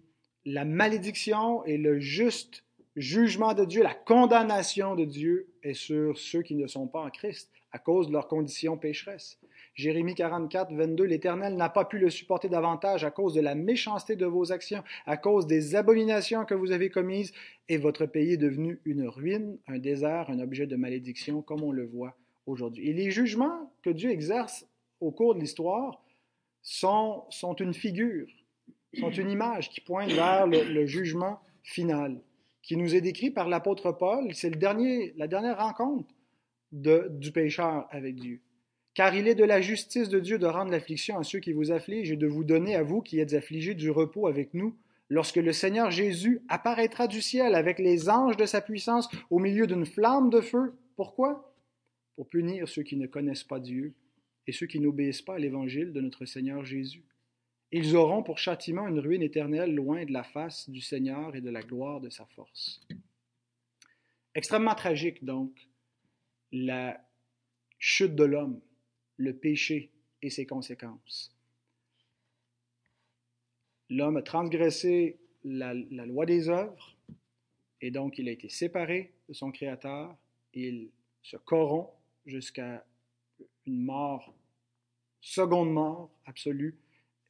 la 0.45 0.65
malédiction 0.65 1.63
et 1.65 1.77
le 1.77 2.00
juste 2.00 2.63
jugement 2.95 3.53
de 3.53 3.65
Dieu, 3.65 3.83
la 3.83 3.93
condamnation 3.93 4.95
de 4.95 5.05
Dieu 5.05 5.48
est 5.63 5.74
sur 5.74 6.17
ceux 6.17 6.41
qui 6.41 6.55
ne 6.55 6.67
sont 6.67 6.88
pas 6.88 7.01
en 7.01 7.10
Christ 7.10 7.50
à 7.71 7.79
cause 7.79 8.07
de 8.07 8.12
leur 8.12 8.27
condition 8.27 8.77
pécheresse. 8.77 9.39
Jérémie 9.75 10.15
44, 10.15 10.74
22, 10.74 11.05
l'Éternel 11.05 11.55
n'a 11.55 11.69
pas 11.69 11.86
pu 11.86 11.98
le 11.98 12.10
supporter 12.10 12.50
davantage 12.50 13.05
à 13.05 13.12
cause 13.12 13.33
de 13.33 13.39
la 13.39 13.55
méchanceté 13.55 14.17
de 14.17 14.25
vos 14.25 14.51
actions, 14.51 14.84
à 15.06 15.15
cause 15.15 15.47
des 15.47 15.75
abominations 15.75 16.43
que 16.43 16.54
vous 16.54 16.71
avez 16.71 16.89
commises, 16.89 17.32
et 17.69 17.77
votre 17.77 18.06
pays 18.06 18.34
est 18.34 18.38
devenu 18.38 18.82
une 18.84 19.08
ruine, 19.08 19.58
un 19.67 19.80
désert, 19.80 20.30
un 20.30 20.39
objet 20.39 20.67
de 20.67 20.75
malédiction, 20.75 21.41
comme 21.41 21.63
on 21.63 21.71
le 21.71 21.86
voit 21.86 22.17
aujourd'hui. 22.45 22.89
Et 22.89 22.93
les 22.93 23.12
jugements 23.12 23.71
que 23.82 23.89
Dieu 23.89 24.10
exerce 24.10 24.65
au 25.02 25.12
cours 25.12 25.36
de 25.36 25.40
l'histoire 25.40 26.02
sont, 26.62 27.28
une 27.60 27.74
figure, 27.74 28.28
sont 29.00 29.10
une 29.10 29.30
image 29.30 29.70
qui 29.70 29.82
pointe 29.82 30.12
vers 30.12 30.48
le, 30.48 30.86
jugement 30.86 31.40
final 31.64 32.22
qui 32.62 32.78
nous 32.78 32.96
est 32.96 33.02
décrit 33.02 33.32
par 33.32 33.50
l'apôtre 33.50 33.92
Paul. 33.92 34.34
C'est 34.36 34.52
la 34.56 35.28
dernière 35.28 35.58
rencontre 35.58 36.14
de, 36.72 37.08
du 37.10 37.32
pécheur 37.32 37.88
avec 37.90 38.16
Dieu. 38.16 38.40
Car 38.94 39.16
il 39.16 39.28
est 39.28 39.36
de 39.36 39.44
la 39.44 39.62
justice 39.62 40.10
de 40.10 40.20
Dieu 40.20 40.38
de 40.38 40.46
rendre 40.46 40.72
l'affliction 40.72 41.18
à 41.18 41.24
ceux 41.24 41.40
qui 41.40 41.54
vous 41.54 41.72
affligent 41.72 42.14
et 42.14 42.18
de 42.18 42.28
vous 42.28 42.44
donner 42.44 42.76
à 42.76 42.84
vous 42.84 43.02
qui 43.02 43.20
êtes 43.20 43.34
affligés 43.34 43.74
du 43.74 43.90
repos 43.90 44.28
avec 44.28 44.54
nous, 44.54 44.78
lorsque 45.10 45.38
le 45.38 45.54
Seigneur 45.54 45.90
Jésus 45.92 46.42
apparaîtra 46.50 47.08
du 47.08 47.22
ciel 47.22 47.56
avec 47.56 47.80
les 47.80 48.10
anges 48.10 48.38
de 48.38 48.46
sa 48.46 48.62
puissance 48.62 49.10
au 49.30 49.40
milieu 49.40 49.66
d'une 49.66 49.86
flamme 49.86 50.30
de 50.30 50.42
feu. 50.42 50.74
Pourquoi? 50.96 51.54
Pour 52.16 52.28
punir 52.28 52.68
ceux 52.68 52.84
qui 52.84 52.98
ne 52.98 53.08
connaissent 53.08 53.46
pas 53.46 53.60
Dieu 53.60 53.94
et 54.47 54.51
ceux 54.51 54.67
qui 54.67 54.80
n'obéissent 54.80 55.21
pas 55.21 55.36
à 55.36 55.39
l'évangile 55.39 55.93
de 55.93 56.01
notre 56.01 56.25
Seigneur 56.25 56.65
Jésus. 56.65 57.04
Ils 57.71 57.95
auront 57.95 58.21
pour 58.21 58.38
châtiment 58.38 58.88
une 58.88 58.99
ruine 58.99 59.21
éternelle 59.21 59.73
loin 59.73 60.04
de 60.04 60.12
la 60.12 60.23
face 60.23 60.69
du 60.69 60.82
Seigneur 60.82 61.36
et 61.36 61.41
de 61.41 61.49
la 61.49 61.62
gloire 61.62 62.01
de 62.01 62.10
sa 62.10 62.25
force. 62.25 62.82
Extrêmement 64.36 64.75
tragique 64.75 65.23
donc, 65.23 65.69
la 66.51 67.01
chute 67.80 68.15
de 68.15 68.23
l'homme, 68.23 68.62
le 69.17 69.36
péché 69.36 69.91
et 70.21 70.30
ses 70.30 70.45
conséquences. 70.45 71.36
L'homme 73.89 74.17
a 74.17 74.21
transgressé 74.21 75.19
la, 75.43 75.73
loi 75.73 76.25
des 76.25 76.49
œuvres 76.49 76.97
et 77.82 77.91
donc 77.91 78.17
il 78.17 78.30
a 78.30 78.32
été 78.32 78.47
séparé 78.49 79.13
de 79.27 79.34
son 79.34 79.51
Créateur. 79.51 80.15
Il 80.54 80.89
se 81.21 81.38
corrompt 81.38 81.91
jusqu'à 82.25 82.86
une 83.65 83.84
mort, 83.84 84.34
seconde 85.21 85.71
mort 85.71 86.10
absolue 86.26 86.78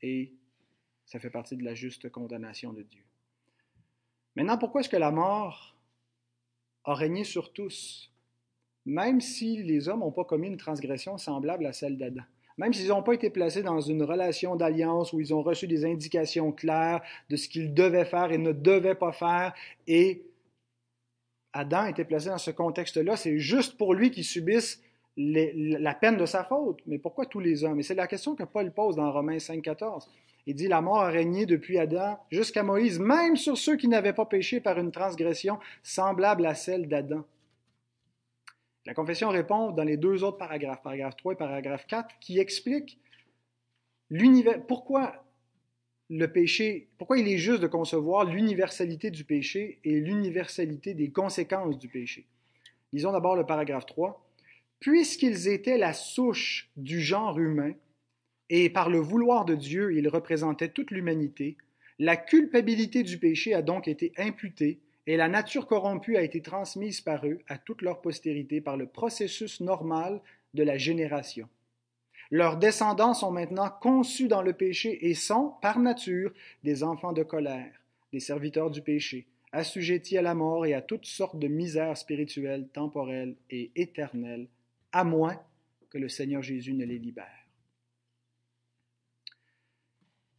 et 0.01 0.33
ça 1.05 1.19
fait 1.19 1.29
partie 1.29 1.57
de 1.57 1.63
la 1.63 1.73
juste 1.73 2.09
condamnation 2.09 2.73
de 2.73 2.83
Dieu. 2.83 3.03
Maintenant, 4.35 4.57
pourquoi 4.57 4.81
est-ce 4.81 4.89
que 4.89 4.97
la 4.97 5.11
mort 5.11 5.75
a 6.85 6.93
régné 6.93 7.23
sur 7.23 7.51
tous, 7.51 8.11
même 8.85 9.19
si 9.19 9.61
les 9.61 9.89
hommes 9.89 9.99
n'ont 9.99 10.11
pas 10.11 10.23
commis 10.23 10.47
une 10.47 10.57
transgression 10.57 11.17
semblable 11.17 11.65
à 11.65 11.73
celle 11.73 11.97
d'Adam? 11.97 12.23
Même 12.57 12.73
s'ils 12.73 12.89
n'ont 12.89 13.03
pas 13.03 13.13
été 13.13 13.29
placés 13.29 13.63
dans 13.63 13.81
une 13.81 14.03
relation 14.03 14.55
d'alliance 14.55 15.13
où 15.13 15.19
ils 15.19 15.33
ont 15.33 15.41
reçu 15.41 15.67
des 15.67 15.85
indications 15.85 16.51
claires 16.51 17.01
de 17.29 17.35
ce 17.35 17.49
qu'ils 17.49 17.73
devaient 17.73 18.05
faire 18.05 18.31
et 18.31 18.37
ne 18.37 18.51
devaient 18.51 18.95
pas 18.95 19.11
faire, 19.11 19.53
et 19.87 20.23
Adam 21.53 21.85
était 21.87 22.05
placé 22.05 22.29
dans 22.29 22.37
ce 22.37 22.51
contexte-là, 22.51 23.17
c'est 23.17 23.37
juste 23.37 23.77
pour 23.77 23.93
lui 23.93 24.11
qu'ils 24.11 24.23
subissent 24.23 24.81
la 25.17 25.93
peine 25.93 26.17
de 26.17 26.25
sa 26.25 26.43
faute. 26.43 26.79
Mais 26.87 26.97
pourquoi 26.97 27.25
tous 27.25 27.39
les 27.39 27.63
hommes? 27.63 27.79
Et 27.79 27.83
c'est 27.83 27.95
la 27.95 28.07
question 28.07 28.35
que 28.35 28.43
Paul 28.43 28.71
pose 28.71 28.95
dans 28.95 29.11
Romains 29.11 29.37
5.14. 29.37 30.07
Il 30.47 30.55
dit, 30.55 30.67
la 30.67 30.81
mort 30.81 31.01
a 31.01 31.09
régné 31.09 31.45
depuis 31.45 31.77
Adam 31.77 32.17
jusqu'à 32.31 32.63
Moïse, 32.63 32.99
même 32.99 33.35
sur 33.35 33.57
ceux 33.57 33.77
qui 33.77 33.87
n'avaient 33.87 34.13
pas 34.13 34.25
péché 34.25 34.59
par 34.59 34.79
une 34.79 34.91
transgression 34.91 35.59
semblable 35.83 36.45
à 36.45 36.55
celle 36.55 36.87
d'Adam. 36.87 37.23
La 38.85 38.95
confession 38.95 39.29
répond 39.29 39.69
dans 39.71 39.83
les 39.83 39.97
deux 39.97 40.23
autres 40.23 40.39
paragraphes, 40.39 40.81
paragraphe 40.81 41.15
3 41.17 41.33
et 41.33 41.35
paragraphe 41.35 41.85
4, 41.85 42.17
qui 42.19 42.39
expliquent 42.39 42.97
pourquoi 44.67 45.23
le 46.09 46.27
péché, 46.27 46.89
pourquoi 46.97 47.19
il 47.19 47.27
est 47.27 47.37
juste 47.37 47.61
de 47.61 47.67
concevoir 47.67 48.25
l'universalité 48.25 49.11
du 49.11 49.23
péché 49.23 49.79
et 49.83 49.99
l'universalité 49.99 50.95
des 50.95 51.11
conséquences 51.11 51.77
du 51.77 51.87
péché. 51.87 52.25
Lisons 52.91 53.11
d'abord 53.11 53.35
le 53.35 53.45
paragraphe 53.45 53.85
3 53.85 54.25
puisqu'ils 54.81 55.47
étaient 55.47 55.77
la 55.77 55.93
souche 55.93 56.69
du 56.75 56.99
genre 56.99 57.39
humain, 57.39 57.73
et 58.49 58.69
par 58.69 58.89
le 58.89 58.99
vouloir 58.99 59.45
de 59.45 59.55
Dieu 59.55 59.93
ils 59.93 60.09
représentaient 60.09 60.69
toute 60.69 60.91
l'humanité, 60.91 61.55
la 61.99 62.17
culpabilité 62.17 63.03
du 63.03 63.19
péché 63.19 63.53
a 63.53 63.61
donc 63.61 63.87
été 63.87 64.11
imputée, 64.17 64.79
et 65.07 65.17
la 65.17 65.29
nature 65.29 65.67
corrompue 65.67 66.17
a 66.17 66.23
été 66.23 66.41
transmise 66.41 66.99
par 66.99 67.25
eux 67.27 67.39
à 67.47 67.59
toute 67.59 67.83
leur 67.83 68.01
postérité 68.01 68.59
par 68.59 68.75
le 68.75 68.87
processus 68.87 69.61
normal 69.61 70.19
de 70.55 70.63
la 70.63 70.77
génération. 70.77 71.47
Leurs 72.31 72.57
descendants 72.57 73.13
sont 73.13 73.31
maintenant 73.31 73.69
conçus 73.81 74.27
dans 74.27 74.41
le 74.41 74.53
péché 74.53 75.09
et 75.09 75.13
sont, 75.13 75.53
par 75.61 75.79
nature, 75.79 76.33
des 76.63 76.83
enfants 76.83 77.13
de 77.13 77.23
colère, 77.23 77.73
des 78.13 78.19
serviteurs 78.19 78.71
du 78.71 78.81
péché, 78.81 79.27
assujettis 79.51 80.17
à 80.17 80.21
la 80.21 80.33
mort 80.33 80.65
et 80.65 80.73
à 80.73 80.81
toutes 80.81 81.05
sortes 81.05 81.37
de 81.37 81.47
misères 81.47 81.97
spirituelles, 81.97 82.67
temporelles 82.73 83.35
et 83.49 83.69
éternelles 83.75 84.47
à 84.91 85.03
moins 85.03 85.39
que 85.89 85.97
le 85.97 86.09
Seigneur 86.09 86.41
Jésus 86.41 86.73
ne 86.73 86.85
les 86.85 86.97
libère. 86.97 87.47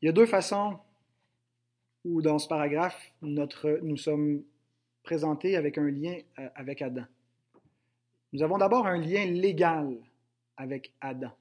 Il 0.00 0.06
y 0.06 0.08
a 0.08 0.12
deux 0.12 0.26
façons 0.26 0.78
où 2.04 2.22
dans 2.22 2.38
ce 2.38 2.48
paragraphe, 2.48 3.12
notre, 3.22 3.78
nous 3.82 3.96
sommes 3.96 4.42
présentés 5.02 5.56
avec 5.56 5.78
un 5.78 5.90
lien 5.90 6.18
euh, 6.38 6.48
avec 6.54 6.82
Adam. 6.82 7.04
Nous 8.32 8.42
avons 8.42 8.58
d'abord 8.58 8.86
un 8.86 8.98
lien 8.98 9.26
légal 9.26 9.96
avec 10.56 10.92
Adam. 11.00 11.32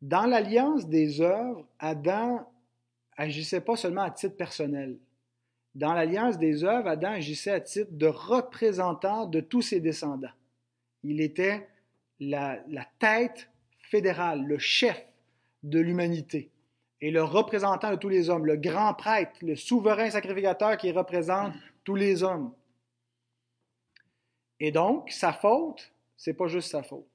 Dans 0.00 0.26
l'alliance 0.26 0.88
des 0.88 1.20
œuvres, 1.20 1.66
Adam 1.78 2.48
agissait 3.16 3.60
pas 3.60 3.76
seulement 3.76 4.02
à 4.02 4.10
titre 4.10 4.36
personnel. 4.36 4.96
Dans 5.74 5.92
l'alliance 5.92 6.38
des 6.38 6.64
œuvres, 6.64 6.88
Adam 6.88 7.10
agissait 7.10 7.50
à 7.50 7.60
titre 7.60 7.90
de 7.92 8.06
représentant 8.06 9.26
de 9.26 9.40
tous 9.40 9.62
ses 9.62 9.80
descendants. 9.80 10.32
Il 11.02 11.20
était 11.20 11.68
la, 12.20 12.60
tête 12.98 13.48
fédérale, 13.80 14.44
le 14.44 14.58
chef 14.58 15.04
de 15.62 15.80
l'humanité 15.80 16.50
et 17.00 17.10
le 17.10 17.22
représentant 17.22 17.90
de 17.90 17.96
tous 17.96 18.08
les 18.08 18.28
hommes, 18.28 18.46
le 18.46 18.56
grand 18.56 18.94
prêtre, 18.94 19.38
le 19.42 19.56
souverain 19.56 20.10
sacrificateur 20.10 20.76
qui 20.76 20.90
représente 20.90 21.54
tous 21.84 21.94
les 21.94 22.22
hommes. 22.22 22.52
Et 24.60 24.72
donc, 24.72 25.10
sa 25.10 25.32
faute, 25.32 25.92
c'est 26.16 26.34
pas 26.34 26.48
juste 26.48 26.70
sa 26.70 26.82
faute. 26.82 27.06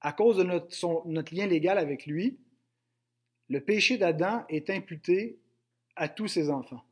À 0.00 0.12
cause 0.12 0.38
de 0.38 0.42
notre, 0.42 1.06
notre 1.06 1.34
lien 1.34 1.46
légal 1.46 1.78
avec 1.78 2.06
lui, 2.06 2.38
le 3.48 3.60
péché 3.60 3.98
d'Adam 3.98 4.44
est 4.48 4.68
imputé 4.70 5.38
à 5.96 6.08
tous 6.08 6.28
ses 6.28 6.50
enfants. 6.50 6.84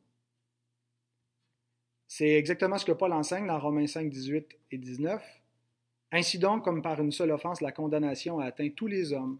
C'est 2.07 2.29
exactement 2.29 2.77
ce 2.77 2.85
que 2.85 2.91
Paul 2.91 3.11
enseigne 3.11 3.47
dans 3.47 3.59
Romains 3.59 3.87
5, 3.87 4.09
18 4.09 4.57
et 4.71 4.77
19. 4.77 5.42
Ainsi 6.15 6.37
donc, 6.37 6.63
comme 6.63 6.83
par 6.83 7.01
une 7.01 7.11
seule 7.11 7.31
offense, 7.31 7.59
la 7.59 7.71
condamnation 7.71 8.39
a 8.39 8.45
atteint 8.45 8.69
tous 8.69 8.85
les 8.85 9.13
hommes, 9.13 9.39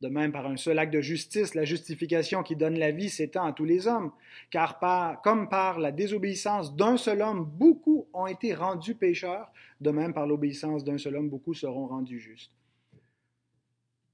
de 0.00 0.08
même, 0.08 0.32
par 0.32 0.46
un 0.46 0.56
seul 0.56 0.78
acte 0.78 0.94
de 0.94 1.02
justice, 1.02 1.54
la 1.54 1.66
justification 1.66 2.42
qui 2.42 2.56
donne 2.56 2.78
la 2.78 2.90
vie 2.90 3.10
s'étend 3.10 3.44
à 3.44 3.52
tous 3.52 3.66
les 3.66 3.86
hommes, 3.86 4.10
car 4.50 4.80
comme 5.22 5.50
par 5.50 5.78
la 5.78 5.92
désobéissance 5.92 6.74
d'un 6.74 6.96
seul 6.96 7.20
homme, 7.20 7.44
beaucoup 7.44 8.06
ont 8.14 8.26
été 8.26 8.54
rendus 8.54 8.94
pécheurs, 8.94 9.52
de 9.82 9.90
même 9.90 10.14
par 10.14 10.26
l'obéissance 10.26 10.84
d'un 10.84 10.96
seul 10.96 11.16
homme, 11.16 11.28
beaucoup 11.28 11.52
seront 11.52 11.86
rendus 11.86 12.18
justes. 12.18 12.52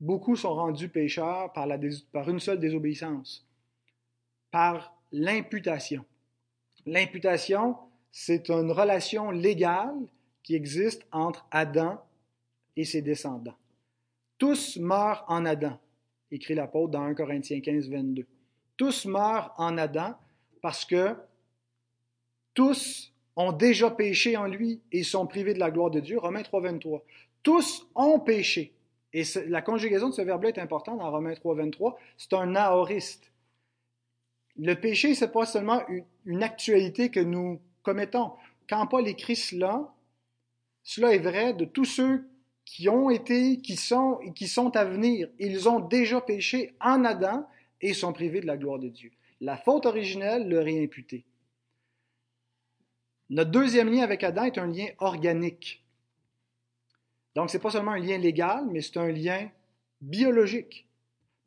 Beaucoup 0.00 0.34
sont 0.34 0.54
rendus 0.54 0.88
pécheurs 0.88 1.52
par, 1.52 1.68
la, 1.68 1.78
par 2.10 2.28
une 2.28 2.40
seule 2.40 2.58
désobéissance, 2.58 3.46
par 4.50 4.92
l'imputation. 5.12 6.04
L'imputation, 6.84 7.76
c'est 8.10 8.50
une 8.50 8.72
relation 8.72 9.30
légale 9.30 9.94
qui 10.42 10.54
existe 10.54 11.06
entre 11.12 11.46
Adam 11.50 12.02
et 12.76 12.84
ses 12.84 13.02
descendants. 13.02 13.56
Tous 14.38 14.76
meurent 14.78 15.24
en 15.28 15.44
Adam, 15.44 15.78
écrit 16.30 16.54
l'apôtre 16.54 16.92
dans 16.92 17.02
1 17.02 17.14
Corinthiens 17.14 17.60
15, 17.60 17.88
22. 17.88 18.26
Tous 18.76 19.06
meurent 19.06 19.54
en 19.56 19.78
Adam 19.78 20.16
parce 20.60 20.84
que 20.84 21.14
tous 22.54 23.12
ont 23.36 23.52
déjà 23.52 23.90
péché 23.90 24.36
en 24.36 24.46
lui 24.46 24.80
et 24.90 25.02
sont 25.02 25.26
privés 25.26 25.54
de 25.54 25.58
la 25.58 25.70
gloire 25.70 25.90
de 25.90 26.00
Dieu. 26.00 26.18
Romains 26.18 26.42
3, 26.42 26.60
23. 26.60 27.04
Tous 27.42 27.86
ont 27.94 28.18
péché. 28.18 28.72
Et 29.12 29.24
la 29.48 29.62
conjugaison 29.62 30.08
de 30.08 30.14
ce 30.14 30.22
verbe-là 30.22 30.50
est 30.50 30.58
importante 30.58 30.98
dans 30.98 31.10
Romains 31.10 31.34
3, 31.34 31.54
23. 31.54 31.98
C'est 32.16 32.32
un 32.32 32.54
aoriste. 32.56 33.30
Le 34.56 34.74
péché, 34.74 35.14
ce 35.14 35.24
n'est 35.24 35.30
pas 35.30 35.46
seulement 35.46 35.82
une 36.24 36.42
actualité 36.42 37.10
que 37.10 37.20
nous 37.20 37.60
commettons. 37.82 38.32
Quand 38.68 38.86
Paul 38.86 39.06
écrit 39.08 39.36
cela, 39.36 39.92
cela 40.82 41.14
est 41.14 41.18
vrai 41.18 41.54
de 41.54 41.64
tous 41.64 41.84
ceux 41.84 42.28
qui 42.64 42.88
ont 42.88 43.10
été, 43.10 43.60
qui 43.60 43.76
sont 43.76 44.18
et 44.20 44.32
qui 44.32 44.48
sont 44.48 44.76
à 44.76 44.84
venir. 44.84 45.28
Ils 45.38 45.68
ont 45.68 45.80
déjà 45.80 46.20
péché 46.20 46.74
en 46.80 47.04
Adam 47.04 47.46
et 47.80 47.94
sont 47.94 48.12
privés 48.12 48.40
de 48.40 48.46
la 48.46 48.56
gloire 48.56 48.78
de 48.78 48.88
Dieu. 48.88 49.10
La 49.40 49.56
faute 49.56 49.86
originelle 49.86 50.48
leur 50.48 50.66
est 50.66 50.82
imputée. 50.82 51.24
Notre 53.30 53.50
deuxième 53.50 53.90
lien 53.90 54.02
avec 54.02 54.22
Adam 54.24 54.44
est 54.44 54.58
un 54.58 54.66
lien 54.66 54.88
organique. 54.98 55.84
Donc, 57.34 57.50
ce 57.50 57.56
n'est 57.56 57.62
pas 57.62 57.70
seulement 57.70 57.92
un 57.92 57.98
lien 57.98 58.18
légal, 58.18 58.66
mais 58.70 58.82
c'est 58.82 58.98
un 58.98 59.10
lien 59.10 59.50
biologique. 60.00 60.86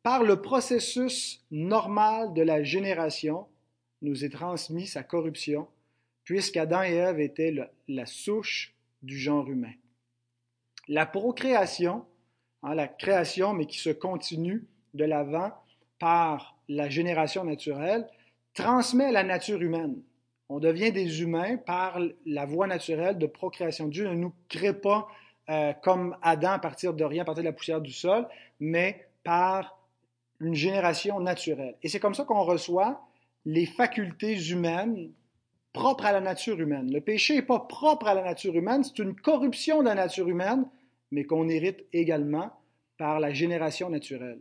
Par 0.02 0.22
le 0.24 0.42
processus 0.42 1.44
normal 1.50 2.34
de 2.34 2.42
la 2.42 2.62
génération, 2.62 3.46
nous 4.02 4.24
est 4.24 4.30
transmis 4.30 4.86
sa 4.86 5.02
corruption, 5.02 5.68
puisqu'Adam 6.24 6.82
et 6.82 6.94
Ève 6.94 7.20
étaient 7.20 7.54
la 7.88 8.06
souche 8.06 8.75
du 9.02 9.18
genre 9.18 9.48
humain. 9.48 9.72
La 10.88 11.06
procréation, 11.06 12.04
hein, 12.62 12.74
la 12.74 12.88
création, 12.88 13.52
mais 13.52 13.66
qui 13.66 13.78
se 13.78 13.90
continue 13.90 14.66
de 14.94 15.04
l'avant 15.04 15.52
par 15.98 16.56
la 16.68 16.88
génération 16.88 17.44
naturelle, 17.44 18.06
transmet 18.54 19.12
la 19.12 19.22
nature 19.22 19.60
humaine. 19.60 20.02
On 20.48 20.60
devient 20.60 20.92
des 20.92 21.22
humains 21.22 21.56
par 21.56 21.98
la 22.24 22.46
voie 22.46 22.66
naturelle 22.66 23.18
de 23.18 23.26
procréation. 23.26 23.88
Dieu 23.88 24.08
ne 24.08 24.14
nous 24.14 24.32
crée 24.48 24.72
pas 24.72 25.08
euh, 25.50 25.72
comme 25.82 26.16
Adam 26.22 26.52
à 26.52 26.58
partir 26.58 26.94
de 26.94 27.04
rien, 27.04 27.22
à 27.22 27.24
partir 27.24 27.42
de 27.42 27.48
la 27.48 27.52
poussière 27.52 27.80
du 27.80 27.92
sol, 27.92 28.26
mais 28.60 29.08
par 29.24 29.78
une 30.40 30.54
génération 30.54 31.20
naturelle. 31.20 31.76
Et 31.82 31.88
c'est 31.88 32.00
comme 32.00 32.14
ça 32.14 32.24
qu'on 32.24 32.42
reçoit 32.42 33.06
les 33.44 33.66
facultés 33.66 34.50
humaines 34.50 35.10
propres 35.76 36.06
à 36.06 36.12
la 36.12 36.20
nature 36.20 36.58
humaine. 36.58 36.90
Le 36.90 37.00
péché 37.00 37.34
n'est 37.34 37.42
pas 37.42 37.60
propre 37.60 38.06
à 38.08 38.14
la 38.14 38.22
nature 38.22 38.56
humaine, 38.56 38.82
c'est 38.82 38.98
une 38.98 39.14
corruption 39.14 39.80
de 39.80 39.88
la 39.88 39.94
nature 39.94 40.28
humaine 40.28 40.64
mais 41.10 41.24
qu'on 41.24 41.48
hérite 41.48 41.84
également 41.92 42.52
par 42.98 43.20
la 43.20 43.32
génération 43.32 43.90
naturelle. 43.90 44.40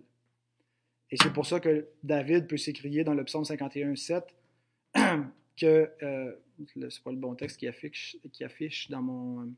Et 1.11 1.17
c'est 1.21 1.31
pour 1.31 1.45
ça 1.45 1.59
que 1.59 1.87
David 2.03 2.47
peut 2.47 2.57
s'écrier 2.57 3.03
dans 3.03 3.13
le 3.13 3.23
psaume 3.23 3.45
51, 3.45 3.95
7 3.95 4.23
que, 5.57 5.91
euh, 6.01 6.31
c'est 6.89 7.03
pas 7.03 7.11
le 7.11 7.17
bon 7.17 7.35
texte 7.35 7.57
qui 7.57 7.67
affiche, 7.67 8.17
affiche 8.41 8.89
dans, 8.89 9.01
mon, 9.01 9.53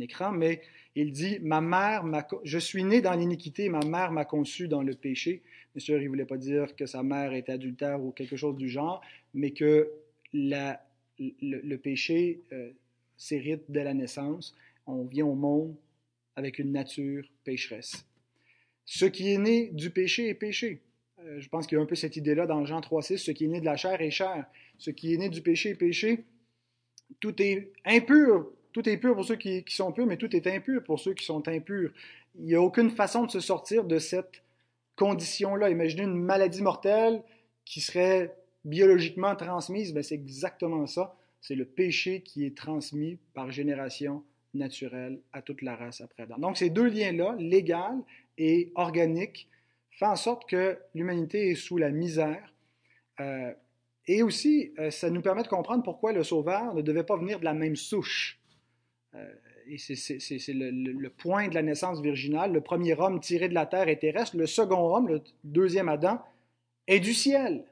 écran, 0.00 0.32
mais 0.32 0.62
il 0.94 1.12
dit 1.12 1.38
Ma 1.40 1.60
mère, 1.60 2.04
je 2.44 2.58
suis 2.58 2.84
né 2.84 3.00
dans 3.00 3.12
l'iniquité, 3.12 3.68
ma 3.68 3.84
mère 3.84 4.10
m'a 4.10 4.24
conçu 4.24 4.68
dans 4.68 4.82
le 4.82 4.94
péché. 4.94 5.42
Bien 5.74 5.84
sûr, 5.84 5.98
il 5.98 6.04
ne 6.04 6.08
voulait 6.08 6.24
pas 6.24 6.36
dire 6.36 6.74
que 6.74 6.86
sa 6.86 7.02
mère 7.02 7.32
était 7.32 7.52
adultère 7.52 8.02
ou 8.02 8.10
quelque 8.12 8.36
chose 8.36 8.56
du 8.56 8.68
genre, 8.68 9.02
mais 9.34 9.52
que 9.52 9.90
le, 10.32 11.76
péché 11.76 12.42
euh, 12.52 12.72
dès 13.68 13.84
la 13.84 13.94
naissance 13.94 14.54
on 14.86 15.04
vient 15.04 15.26
au 15.26 15.34
monde 15.34 15.76
avec 16.36 16.58
une 16.58 16.72
nature 16.72 17.24
pécheresse. 17.44 18.06
Ce 18.84 19.04
qui 19.04 19.32
est 19.32 19.38
né 19.38 19.70
du 19.72 19.90
péché 19.90 20.28
est 20.28 20.34
péché. 20.34 20.80
Euh, 21.20 21.40
je 21.40 21.48
pense 21.48 21.66
qu'il 21.66 21.76
y 21.76 21.80
a 21.80 21.84
un 21.84 21.86
peu 21.86 21.94
cette 21.94 22.16
idée-là 22.16 22.46
dans 22.46 22.64
Jean 22.64 22.80
3.6, 22.80 23.18
ce 23.18 23.30
qui 23.30 23.44
est 23.44 23.48
né 23.48 23.60
de 23.60 23.64
la 23.64 23.76
chair 23.76 24.00
est 24.00 24.10
chair. 24.10 24.46
Ce 24.78 24.90
qui 24.90 25.14
est 25.14 25.16
né 25.18 25.28
du 25.28 25.42
péché 25.42 25.70
est 25.70 25.74
péché. 25.74 26.24
Tout 27.20 27.40
est 27.40 27.72
impur. 27.84 28.50
Tout 28.72 28.88
est 28.88 28.96
pur 28.96 29.14
pour 29.14 29.24
ceux 29.24 29.36
qui, 29.36 29.62
qui 29.64 29.76
sont 29.76 29.92
purs, 29.92 30.06
mais 30.06 30.16
tout 30.16 30.34
est 30.34 30.46
impur 30.46 30.82
pour 30.82 30.98
ceux 30.98 31.14
qui 31.14 31.24
sont 31.24 31.46
impurs. 31.46 31.92
Il 32.36 32.46
n'y 32.46 32.54
a 32.54 32.62
aucune 32.62 32.90
façon 32.90 33.26
de 33.26 33.30
se 33.30 33.40
sortir 33.40 33.84
de 33.84 33.98
cette 33.98 34.42
condition-là. 34.96 35.68
Imaginez 35.70 36.04
une 36.04 36.16
maladie 36.16 36.62
mortelle 36.62 37.22
qui 37.64 37.80
serait 37.80 38.34
biologiquement 38.64 39.34
transmise, 39.36 39.92
ben 39.92 40.02
c'est 40.02 40.14
exactement 40.14 40.86
ça. 40.86 41.16
C'est 41.40 41.54
le 41.54 41.64
péché 41.64 42.22
qui 42.22 42.44
est 42.46 42.56
transmis 42.56 43.18
par 43.34 43.50
génération 43.50 44.22
naturel 44.54 45.20
à 45.32 45.42
toute 45.42 45.62
la 45.62 45.76
race 45.76 46.00
après 46.00 46.24
Adam. 46.24 46.38
Donc 46.38 46.56
ces 46.56 46.70
deux 46.70 46.86
liens-là, 46.86 47.36
légal 47.38 47.98
et 48.38 48.70
organique, 48.74 49.48
font 49.98 50.06
en 50.06 50.16
sorte 50.16 50.48
que 50.48 50.78
l'humanité 50.94 51.50
est 51.50 51.54
sous 51.54 51.78
la 51.78 51.90
misère. 51.90 52.52
Euh, 53.20 53.52
et 54.06 54.22
aussi, 54.22 54.72
euh, 54.78 54.90
ça 54.90 55.10
nous 55.10 55.22
permet 55.22 55.42
de 55.42 55.48
comprendre 55.48 55.82
pourquoi 55.82 56.12
le 56.12 56.24
Sauveur 56.24 56.74
ne 56.74 56.82
devait 56.82 57.04
pas 57.04 57.16
venir 57.16 57.38
de 57.38 57.44
la 57.44 57.54
même 57.54 57.76
souche. 57.76 58.40
Euh, 59.14 59.32
et 59.66 59.78
c'est 59.78 60.52
le, 60.52 60.70
le, 60.70 61.10
point 61.10 61.48
de 61.48 61.54
la 61.54 61.62
naissance 61.62 62.00
virginale. 62.00 62.52
Le 62.52 62.60
premier 62.60 62.98
homme 62.98 63.20
tiré 63.20 63.48
de 63.48 63.54
la 63.54 63.66
terre 63.66 63.88
est 63.88 64.00
terrestre. 64.00 64.36
Le 64.36 64.46
second 64.46 64.94
homme, 64.94 65.08
le 65.08 65.22
deuxième 65.44 65.88
Adam, 65.88 66.20
est 66.88 66.98
du 66.98 67.14
ciel. 67.14 67.64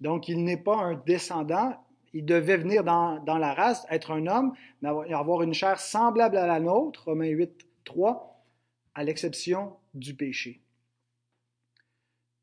Donc, 0.00 0.28
il 0.28 0.44
n'est 0.44 0.56
pas 0.56 0.76
un 0.76 0.94
descendant, 0.94 1.76
il 2.12 2.24
devait 2.24 2.56
venir 2.56 2.84
dans, 2.84 3.20
la 3.26 3.54
race, 3.54 3.86
être 3.90 4.12
un 4.12 4.26
homme, 4.26 4.54
mais 4.82 4.88
avoir 5.12 5.42
une 5.42 5.54
chair 5.54 5.78
semblable 5.78 6.36
à 6.36 6.46
la 6.46 6.60
nôtre, 6.60 7.04
Romains 7.06 7.28
8, 7.28 7.66
3, 7.84 8.44
à 8.94 9.04
l'exception 9.04 9.76
du 9.94 10.14
péché. 10.14 10.60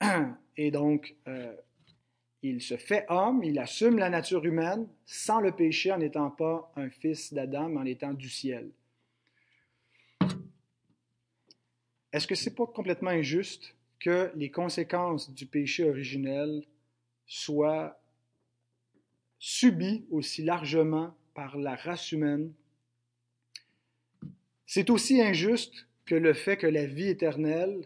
Et 0.58 0.72
donc, 0.72 1.16
euh, 1.28 1.56
il 2.44 2.62
se 2.62 2.78
fait 2.78 3.06
homme, 3.10 3.44
il 3.44 3.60
assume 3.60 3.98
la 3.98 4.10
nature 4.10 4.46
humaine 4.46 4.88
sans 5.06 5.40
le 5.40 5.52
péché 5.52 5.92
en 5.92 5.98
n'étant 5.98 6.30
pas 6.30 6.72
un 6.76 6.90
fils 6.90 7.34
d'Adam, 7.34 7.70
mais 7.70 7.80
en 7.80 7.86
étant 7.86 8.14
du 8.14 8.30
ciel. 8.30 8.72
Est-ce 12.14 12.28
que 12.28 12.36
c'est 12.36 12.56
pas 12.56 12.68
complètement 12.68 13.10
injuste 13.10 13.76
que 14.00 14.32
les 14.36 14.50
conséquences 14.50 15.34
du 15.34 15.46
péché 15.46 15.90
originel 15.90 16.64
soient 17.28 18.00
subi 19.38 20.06
aussi 20.10 20.44
largement 20.44 21.16
par 21.34 21.58
la 21.58 21.76
race 21.76 22.12
humaine, 22.12 22.52
c'est 24.66 24.90
aussi 24.90 25.22
injuste 25.22 25.88
que 26.06 26.16
le 26.16 26.34
fait 26.34 26.58
que 26.58 26.68
la 26.68 26.86
vie 26.86 27.10
éternelle 27.10 27.86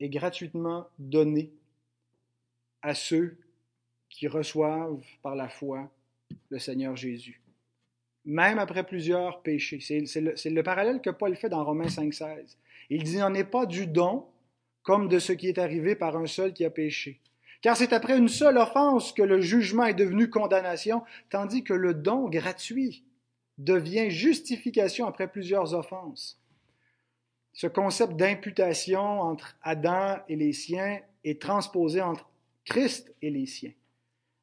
est 0.00 0.08
gratuitement 0.08 0.88
donnée 0.98 1.50
à 2.82 2.94
ceux 2.94 3.38
qui 4.10 4.28
reçoivent 4.28 5.02
par 5.22 5.34
la 5.34 5.48
foi 5.48 5.90
le 6.50 6.58
Seigneur 6.58 6.96
Jésus. 6.96 7.40
même 8.24 8.58
après 8.58 8.84
plusieurs 8.84 9.42
péchés. 9.42 9.80
C'est 9.80 10.20
le, 10.20 10.34
le, 10.34 10.62
parallèle 10.62 11.00
que 11.00 11.10
Paul 11.10 11.36
fait 11.36 11.48
dans 11.48 11.64
Romains 11.64 11.88
5,16. 11.88 12.56
Il 12.90 13.02
dit, 13.02 13.18
n'en 13.18 13.34
est 13.34 13.44
pas 13.44 13.66
du 13.66 13.86
don 13.86 14.26
comme 14.84 15.08
de 15.08 15.18
ce 15.18 15.32
qui 15.32 15.48
est 15.48 15.58
arrivé 15.58 15.96
par 15.96 16.16
un 16.16 16.26
seul 16.26 16.52
qui 16.52 16.64
a 16.64 16.70
péché. 16.70 17.20
Car 17.62 17.76
c'est 17.76 17.92
après 17.92 18.16
une 18.16 18.28
seule 18.28 18.58
offense 18.58 19.12
que 19.12 19.22
le 19.22 19.40
jugement 19.40 19.86
est 19.86 19.94
devenu 19.94 20.30
condamnation, 20.30 21.02
tandis 21.30 21.64
que 21.64 21.72
le 21.72 21.94
don 21.94 22.28
gratuit 22.28 23.04
devient 23.58 24.10
justification 24.10 25.06
après 25.06 25.28
plusieurs 25.28 25.74
offenses. 25.74 26.38
Ce 27.54 27.66
concept 27.66 28.16
d'imputation 28.16 29.00
entre 29.00 29.56
Adam 29.62 30.18
et 30.28 30.36
les 30.36 30.52
siens 30.52 31.00
est 31.24 31.40
transposé 31.40 32.02
entre 32.02 32.28
Christ 32.64 33.14
et 33.22 33.30
les 33.30 33.46
siens. 33.46 33.72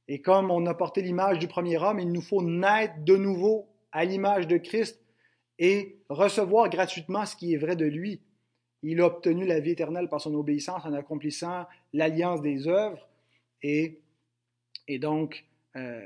Et 0.08 0.21
comme 0.21 0.49
on 0.49 0.65
a 0.65 0.73
porté 0.73 1.01
l'image 1.01 1.38
du 1.38 1.47
premier 1.47 1.77
homme, 1.77 1.99
il 1.99 2.12
nous 2.12 2.21
faut 2.21 2.41
naître 2.41 2.95
de 2.99 3.15
nouveau 3.15 3.67
à 3.91 4.06
l'image 4.06 4.47
de 4.47 4.58
Christ 4.58 4.99
et 5.60 5.97
recevoir 6.10 6.69
gratuitement 6.69 7.25
ce 7.25 7.36
qui 7.36 7.54
est 7.54 7.58
vrai 7.58 7.75
de 7.75 7.86
lui. 7.86 8.21
Il 8.84 9.02
a 9.02 9.06
obtenu 9.06 9.46
la 9.46 9.60
vie 9.60 9.72
éternelle 9.72 10.10
par 10.10 10.22
son 10.22 10.34
obéissance 10.34 10.86
en 10.86 10.94
accomplissant 10.94 11.65
l'alliance 11.94 12.41
des 12.41 12.67
œuvres. 12.67 13.08
Et, 13.62 14.00
et 14.88 14.98
donc, 14.98 15.46
euh, 15.76 16.06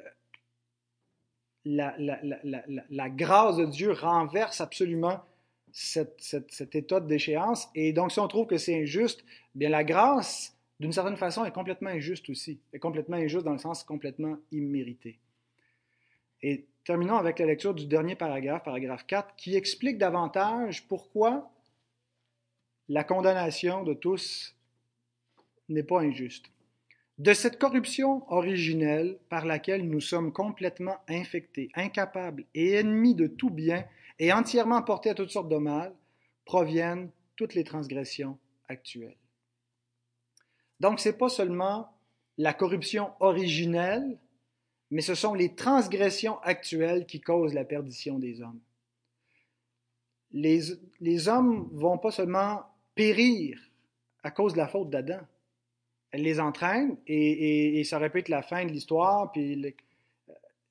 la, 1.65 3.09
grâce 3.09 3.57
de 3.57 3.65
Dieu 3.65 3.91
renverse 3.91 4.61
absolument 4.61 5.21
cette, 5.71 6.15
cette, 6.19 6.51
cet 6.51 6.75
état 6.75 6.99
de 6.99 7.07
déchéance. 7.07 7.69
Et 7.75 7.93
donc, 7.93 8.11
si 8.11 8.19
on 8.19 8.27
trouve 8.27 8.47
que 8.47 8.57
c'est 8.57 8.81
injuste, 8.81 9.23
bien 9.55 9.69
la 9.69 9.83
grâce, 9.83 10.55
d'une 10.79 10.91
certaine 10.91 11.17
façon, 11.17 11.45
est 11.45 11.51
complètement 11.51 11.89
injuste 11.89 12.29
aussi. 12.29 12.59
Est 12.73 12.79
complètement 12.79 13.17
injuste 13.17 13.45
dans 13.45 13.53
le 13.53 13.57
sens 13.57 13.83
complètement 13.83 14.37
immérité. 14.51 15.19
Et 16.41 16.65
terminons 16.83 17.15
avec 17.15 17.39
la 17.39 17.45
lecture 17.45 17.73
du 17.73 17.85
dernier 17.87 18.15
paragraphe, 18.15 18.63
paragraphe 18.63 19.07
4, 19.07 19.35
qui 19.35 19.55
explique 19.55 19.97
davantage 19.97 20.87
pourquoi 20.87 21.51
la 22.89 23.03
condamnation 23.03 23.83
de 23.83 23.93
tous 23.93 24.55
n'est 25.69 25.83
pas 25.83 26.01
injuste. 26.01 26.45
De 27.17 27.33
cette 27.33 27.57
corruption 27.57 28.29
originelle 28.31 29.17
par 29.29 29.45
laquelle 29.45 29.87
nous 29.87 30.01
sommes 30.01 30.33
complètement 30.33 30.97
infectés, 31.07 31.69
incapables 31.73 32.45
et 32.53 32.73
ennemis 32.73 33.15
de 33.15 33.27
tout 33.27 33.49
bien 33.49 33.85
et 34.19 34.33
entièrement 34.33 34.81
portés 34.81 35.09
à 35.09 35.15
toutes 35.15 35.29
sortes 35.29 35.49
de 35.49 35.57
mal, 35.57 35.95
proviennent 36.43 37.09
toutes 37.35 37.53
les 37.53 37.63
transgressions 37.63 38.37
actuelles. 38.67 39.17
Donc, 40.79 40.99
ce 40.99 41.09
n'est 41.09 41.15
pas 41.15 41.29
seulement 41.29 41.89
la 42.37 42.53
corruption 42.53 43.11
originelle, 43.21 44.19
mais 44.91 45.01
ce 45.01 45.15
sont 45.15 45.33
les 45.33 45.55
transgressions 45.55 46.39
actuelles 46.41 47.05
qui 47.05 47.21
causent 47.21 47.53
la 47.53 47.63
perdition 47.63 48.19
des 48.19 48.41
hommes. 48.41 48.59
Les, 50.31 50.59
les 50.99 51.27
hommes 51.29 51.69
vont 51.71 51.97
pas 51.97 52.11
seulement 52.11 52.65
périr 52.95 53.59
à 54.23 54.31
cause 54.31 54.53
de 54.53 54.57
la 54.57 54.67
faute 54.67 54.89
d'Adam. 54.89 55.19
Elle 56.11 56.23
les 56.23 56.39
entraîne 56.39 56.97
et, 57.07 57.83
ça 57.83 57.99
être 58.01 58.29
la 58.29 58.41
fin 58.41 58.65
de 58.65 58.71
l'histoire, 58.71 59.31
puis 59.31 59.75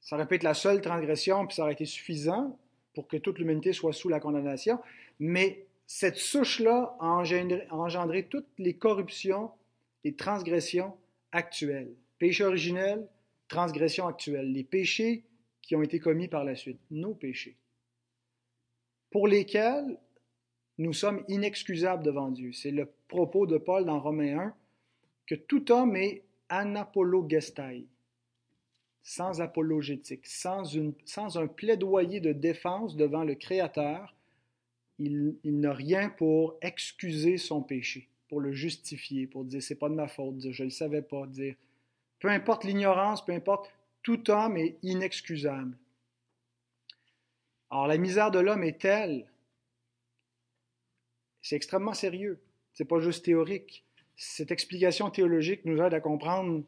ça 0.00 0.16
aurait 0.16 0.26
pu 0.26 0.36
être 0.36 0.42
la 0.42 0.54
seule 0.54 0.80
transgression, 0.80 1.46
puis 1.46 1.54
ça 1.54 1.62
aurait 1.62 1.74
été 1.74 1.84
suffisant 1.84 2.58
pour 2.94 3.06
que 3.06 3.18
toute 3.18 3.38
l'humanité 3.38 3.72
soit 3.72 3.92
sous 3.92 4.08
la 4.08 4.20
condamnation. 4.20 4.80
Mais 5.20 5.66
cette 5.86 6.16
souche-là 6.16 6.96
a 6.98 7.06
engendré, 7.06 7.66
a 7.68 7.76
engendré 7.76 8.26
toutes 8.26 8.48
les 8.58 8.74
corruptions, 8.74 9.50
les 10.02 10.14
transgressions 10.14 10.96
actuelles. 11.30 11.94
Péché 12.18 12.44
originel, 12.44 13.06
transgression 13.48 14.06
actuelle. 14.06 14.50
Les 14.50 14.64
péchés 14.64 15.24
qui 15.60 15.76
ont 15.76 15.82
été 15.82 15.98
commis 15.98 16.28
par 16.28 16.44
la 16.44 16.56
suite, 16.56 16.80
nos 16.90 17.14
péchés, 17.14 17.56
pour 19.10 19.28
lesquels 19.28 19.98
nous 20.78 20.92
sommes 20.92 21.24
inexcusables 21.28 22.04
devant 22.04 22.30
Dieu. 22.30 22.52
C'est 22.52 22.70
le 22.70 22.88
propos 23.08 23.46
de 23.46 23.58
Paul 23.58 23.84
dans 23.84 24.00
Romains 24.00 24.38
1, 24.38 24.54
que 25.26 25.34
tout 25.34 25.70
homme 25.70 25.96
est 25.96 26.24
anapologestai, 26.48 27.86
sans 29.02 29.40
apologétique, 29.40 30.26
sans, 30.26 31.38
un 31.38 31.46
plaidoyer 31.46 32.20
de 32.20 32.32
défense 32.32 32.96
devant 32.96 33.24
le 33.24 33.34
Créateur. 33.34 34.14
Il, 34.98 35.36
il 35.44 35.60
n'a 35.60 35.72
rien 35.72 36.08
pour 36.08 36.56
excuser 36.60 37.38
son 37.38 37.62
péché, 37.62 38.08
pour 38.28 38.40
le 38.40 38.52
justifier, 38.52 39.26
pour 39.26 39.44
dire 39.44 39.62
c'est 39.62 39.74
pas 39.74 39.88
de 39.88 39.94
ma 39.94 40.08
faute, 40.08 40.36
dire 40.36 40.52
je 40.52 40.62
ne 40.62 40.68
le 40.68 40.70
savais 40.70 41.02
pas, 41.02 41.26
dire 41.26 41.54
peu 42.20 42.28
importe 42.28 42.64
l'ignorance, 42.64 43.24
peu 43.24 43.32
importe, 43.32 43.70
tout 44.02 44.30
homme 44.30 44.56
est 44.56 44.76
inexcusable. 44.82 45.76
Alors 47.70 47.86
la 47.86 47.98
misère 47.98 48.30
de 48.30 48.38
l'homme 48.38 48.62
est 48.62 48.80
telle 48.80 49.26
c'est 51.44 51.56
extrêmement 51.56 51.92
sérieux. 51.92 52.40
C'est 52.72 52.86
pas 52.86 53.00
juste 53.00 53.26
théorique. 53.26 53.84
Cette 54.16 54.50
explication 54.50 55.10
théologique 55.10 55.66
nous 55.66 55.78
aide 55.82 55.92
à 55.92 56.00
comprendre 56.00 56.64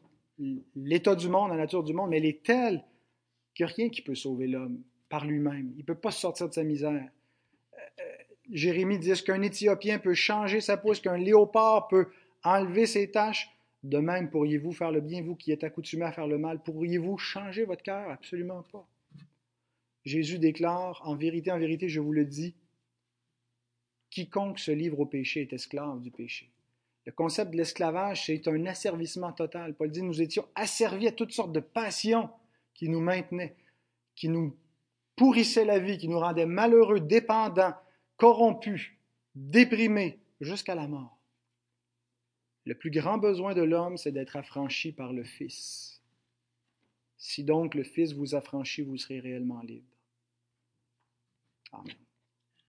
l'état 0.75 1.15
du 1.15 1.29
monde, 1.29 1.49
la 1.49 1.57
nature 1.57 1.83
du 1.83 1.93
monde, 1.93 2.11
mais 2.11 2.17
elle 2.17 2.25
est 2.25 2.43
telle 2.45 2.83
qu'il 3.55 3.65
n'y 3.65 3.71
a 3.71 3.75
rien 3.75 3.89
qui 3.89 4.03
peut 4.03 4.13
sauver 4.13 4.45
l'homme 4.45 4.83
par 5.09 5.25
lui-même. 5.25 5.73
Il 5.75 5.79
ne 5.79 5.83
peut 5.83 5.95
pas 5.95 6.11
sortir 6.11 6.47
de 6.47 6.53
sa 6.53 6.63
misère. 6.63 7.09
Euh, 7.73 8.03
Jérémie 8.51 8.99
dit 8.99 9.11
qu'un 9.23 9.41
Éthiopien 9.41 9.97
peut 9.97 10.13
changer 10.13 10.61
sa 10.61 10.77
peau, 10.77 10.93
qu'un 10.93 11.17
léopard 11.17 11.87
peut 11.87 12.09
enlever 12.43 12.85
ses 12.85 13.09
taches? 13.09 13.49
De 13.81 13.97
même, 13.97 14.29
pourriez-vous 14.29 14.73
faire 14.73 14.91
le 14.91 15.01
bien, 15.01 15.23
vous 15.23 15.35
qui 15.35 15.51
êtes 15.51 15.63
accoutumé 15.63 16.05
à 16.05 16.11
faire 16.11 16.27
le 16.27 16.37
mal? 16.37 16.61
Pourriez-vous 16.61 17.17
changer 17.17 17.65
votre 17.65 17.81
cœur? 17.81 18.11
Absolument 18.11 18.61
pas. 18.71 18.87
Jésus 20.05 20.37
déclare, 20.37 21.01
en 21.03 21.15
vérité, 21.15 21.51
en 21.51 21.57
vérité, 21.57 21.89
je 21.89 21.99
vous 21.99 22.13
le 22.13 22.25
dis, 22.25 22.53
Quiconque 24.17 24.57
se 24.57 24.71
livre 24.71 24.99
au 24.99 25.05
péché 25.05 25.41
est 25.41 25.53
esclave 25.53 26.01
du 26.01 26.09
péché. 26.09 26.49
Le 27.05 27.11
concept 27.11 27.51
de 27.51 27.57
l'esclavage, 27.57 28.25
c'est 28.25 28.47
un 28.47 28.65
asservissement 28.65 29.31
total. 29.31 29.75
Paul 29.75 29.91
dit, 29.91 30.01
nous 30.01 30.23
étions 30.23 30.47
asservis 30.55 31.07
à 31.07 31.11
toutes 31.11 31.33
sortes 31.33 31.51
de 31.51 31.59
passions 31.59 32.27
qui 32.73 32.89
nous 32.89 32.99
maintenaient, 32.99 33.55
qui 34.15 34.27
nous 34.29 34.57
pourrissaient 35.15 35.65
la 35.65 35.77
vie, 35.77 35.99
qui 35.99 36.07
nous 36.07 36.17
rendaient 36.17 36.47
malheureux, 36.47 36.99
dépendants, 36.99 37.75
corrompus, 38.15 38.91
déprimés, 39.35 40.19
jusqu'à 40.41 40.73
la 40.73 40.87
mort. 40.87 41.19
Le 42.65 42.73
plus 42.73 42.89
grand 42.89 43.19
besoin 43.19 43.53
de 43.53 43.61
l'homme, 43.61 43.97
c'est 43.97 44.11
d'être 44.11 44.35
affranchi 44.35 44.93
par 44.93 45.13
le 45.13 45.23
Fils. 45.23 46.01
Si 47.17 47.43
donc 47.43 47.75
le 47.75 47.83
Fils 47.83 48.13
vous 48.13 48.33
affranchit, 48.33 48.81
vous 48.81 48.97
serez 48.97 49.19
réellement 49.19 49.61
libre. 49.61 49.95
Amen. 51.71 52.06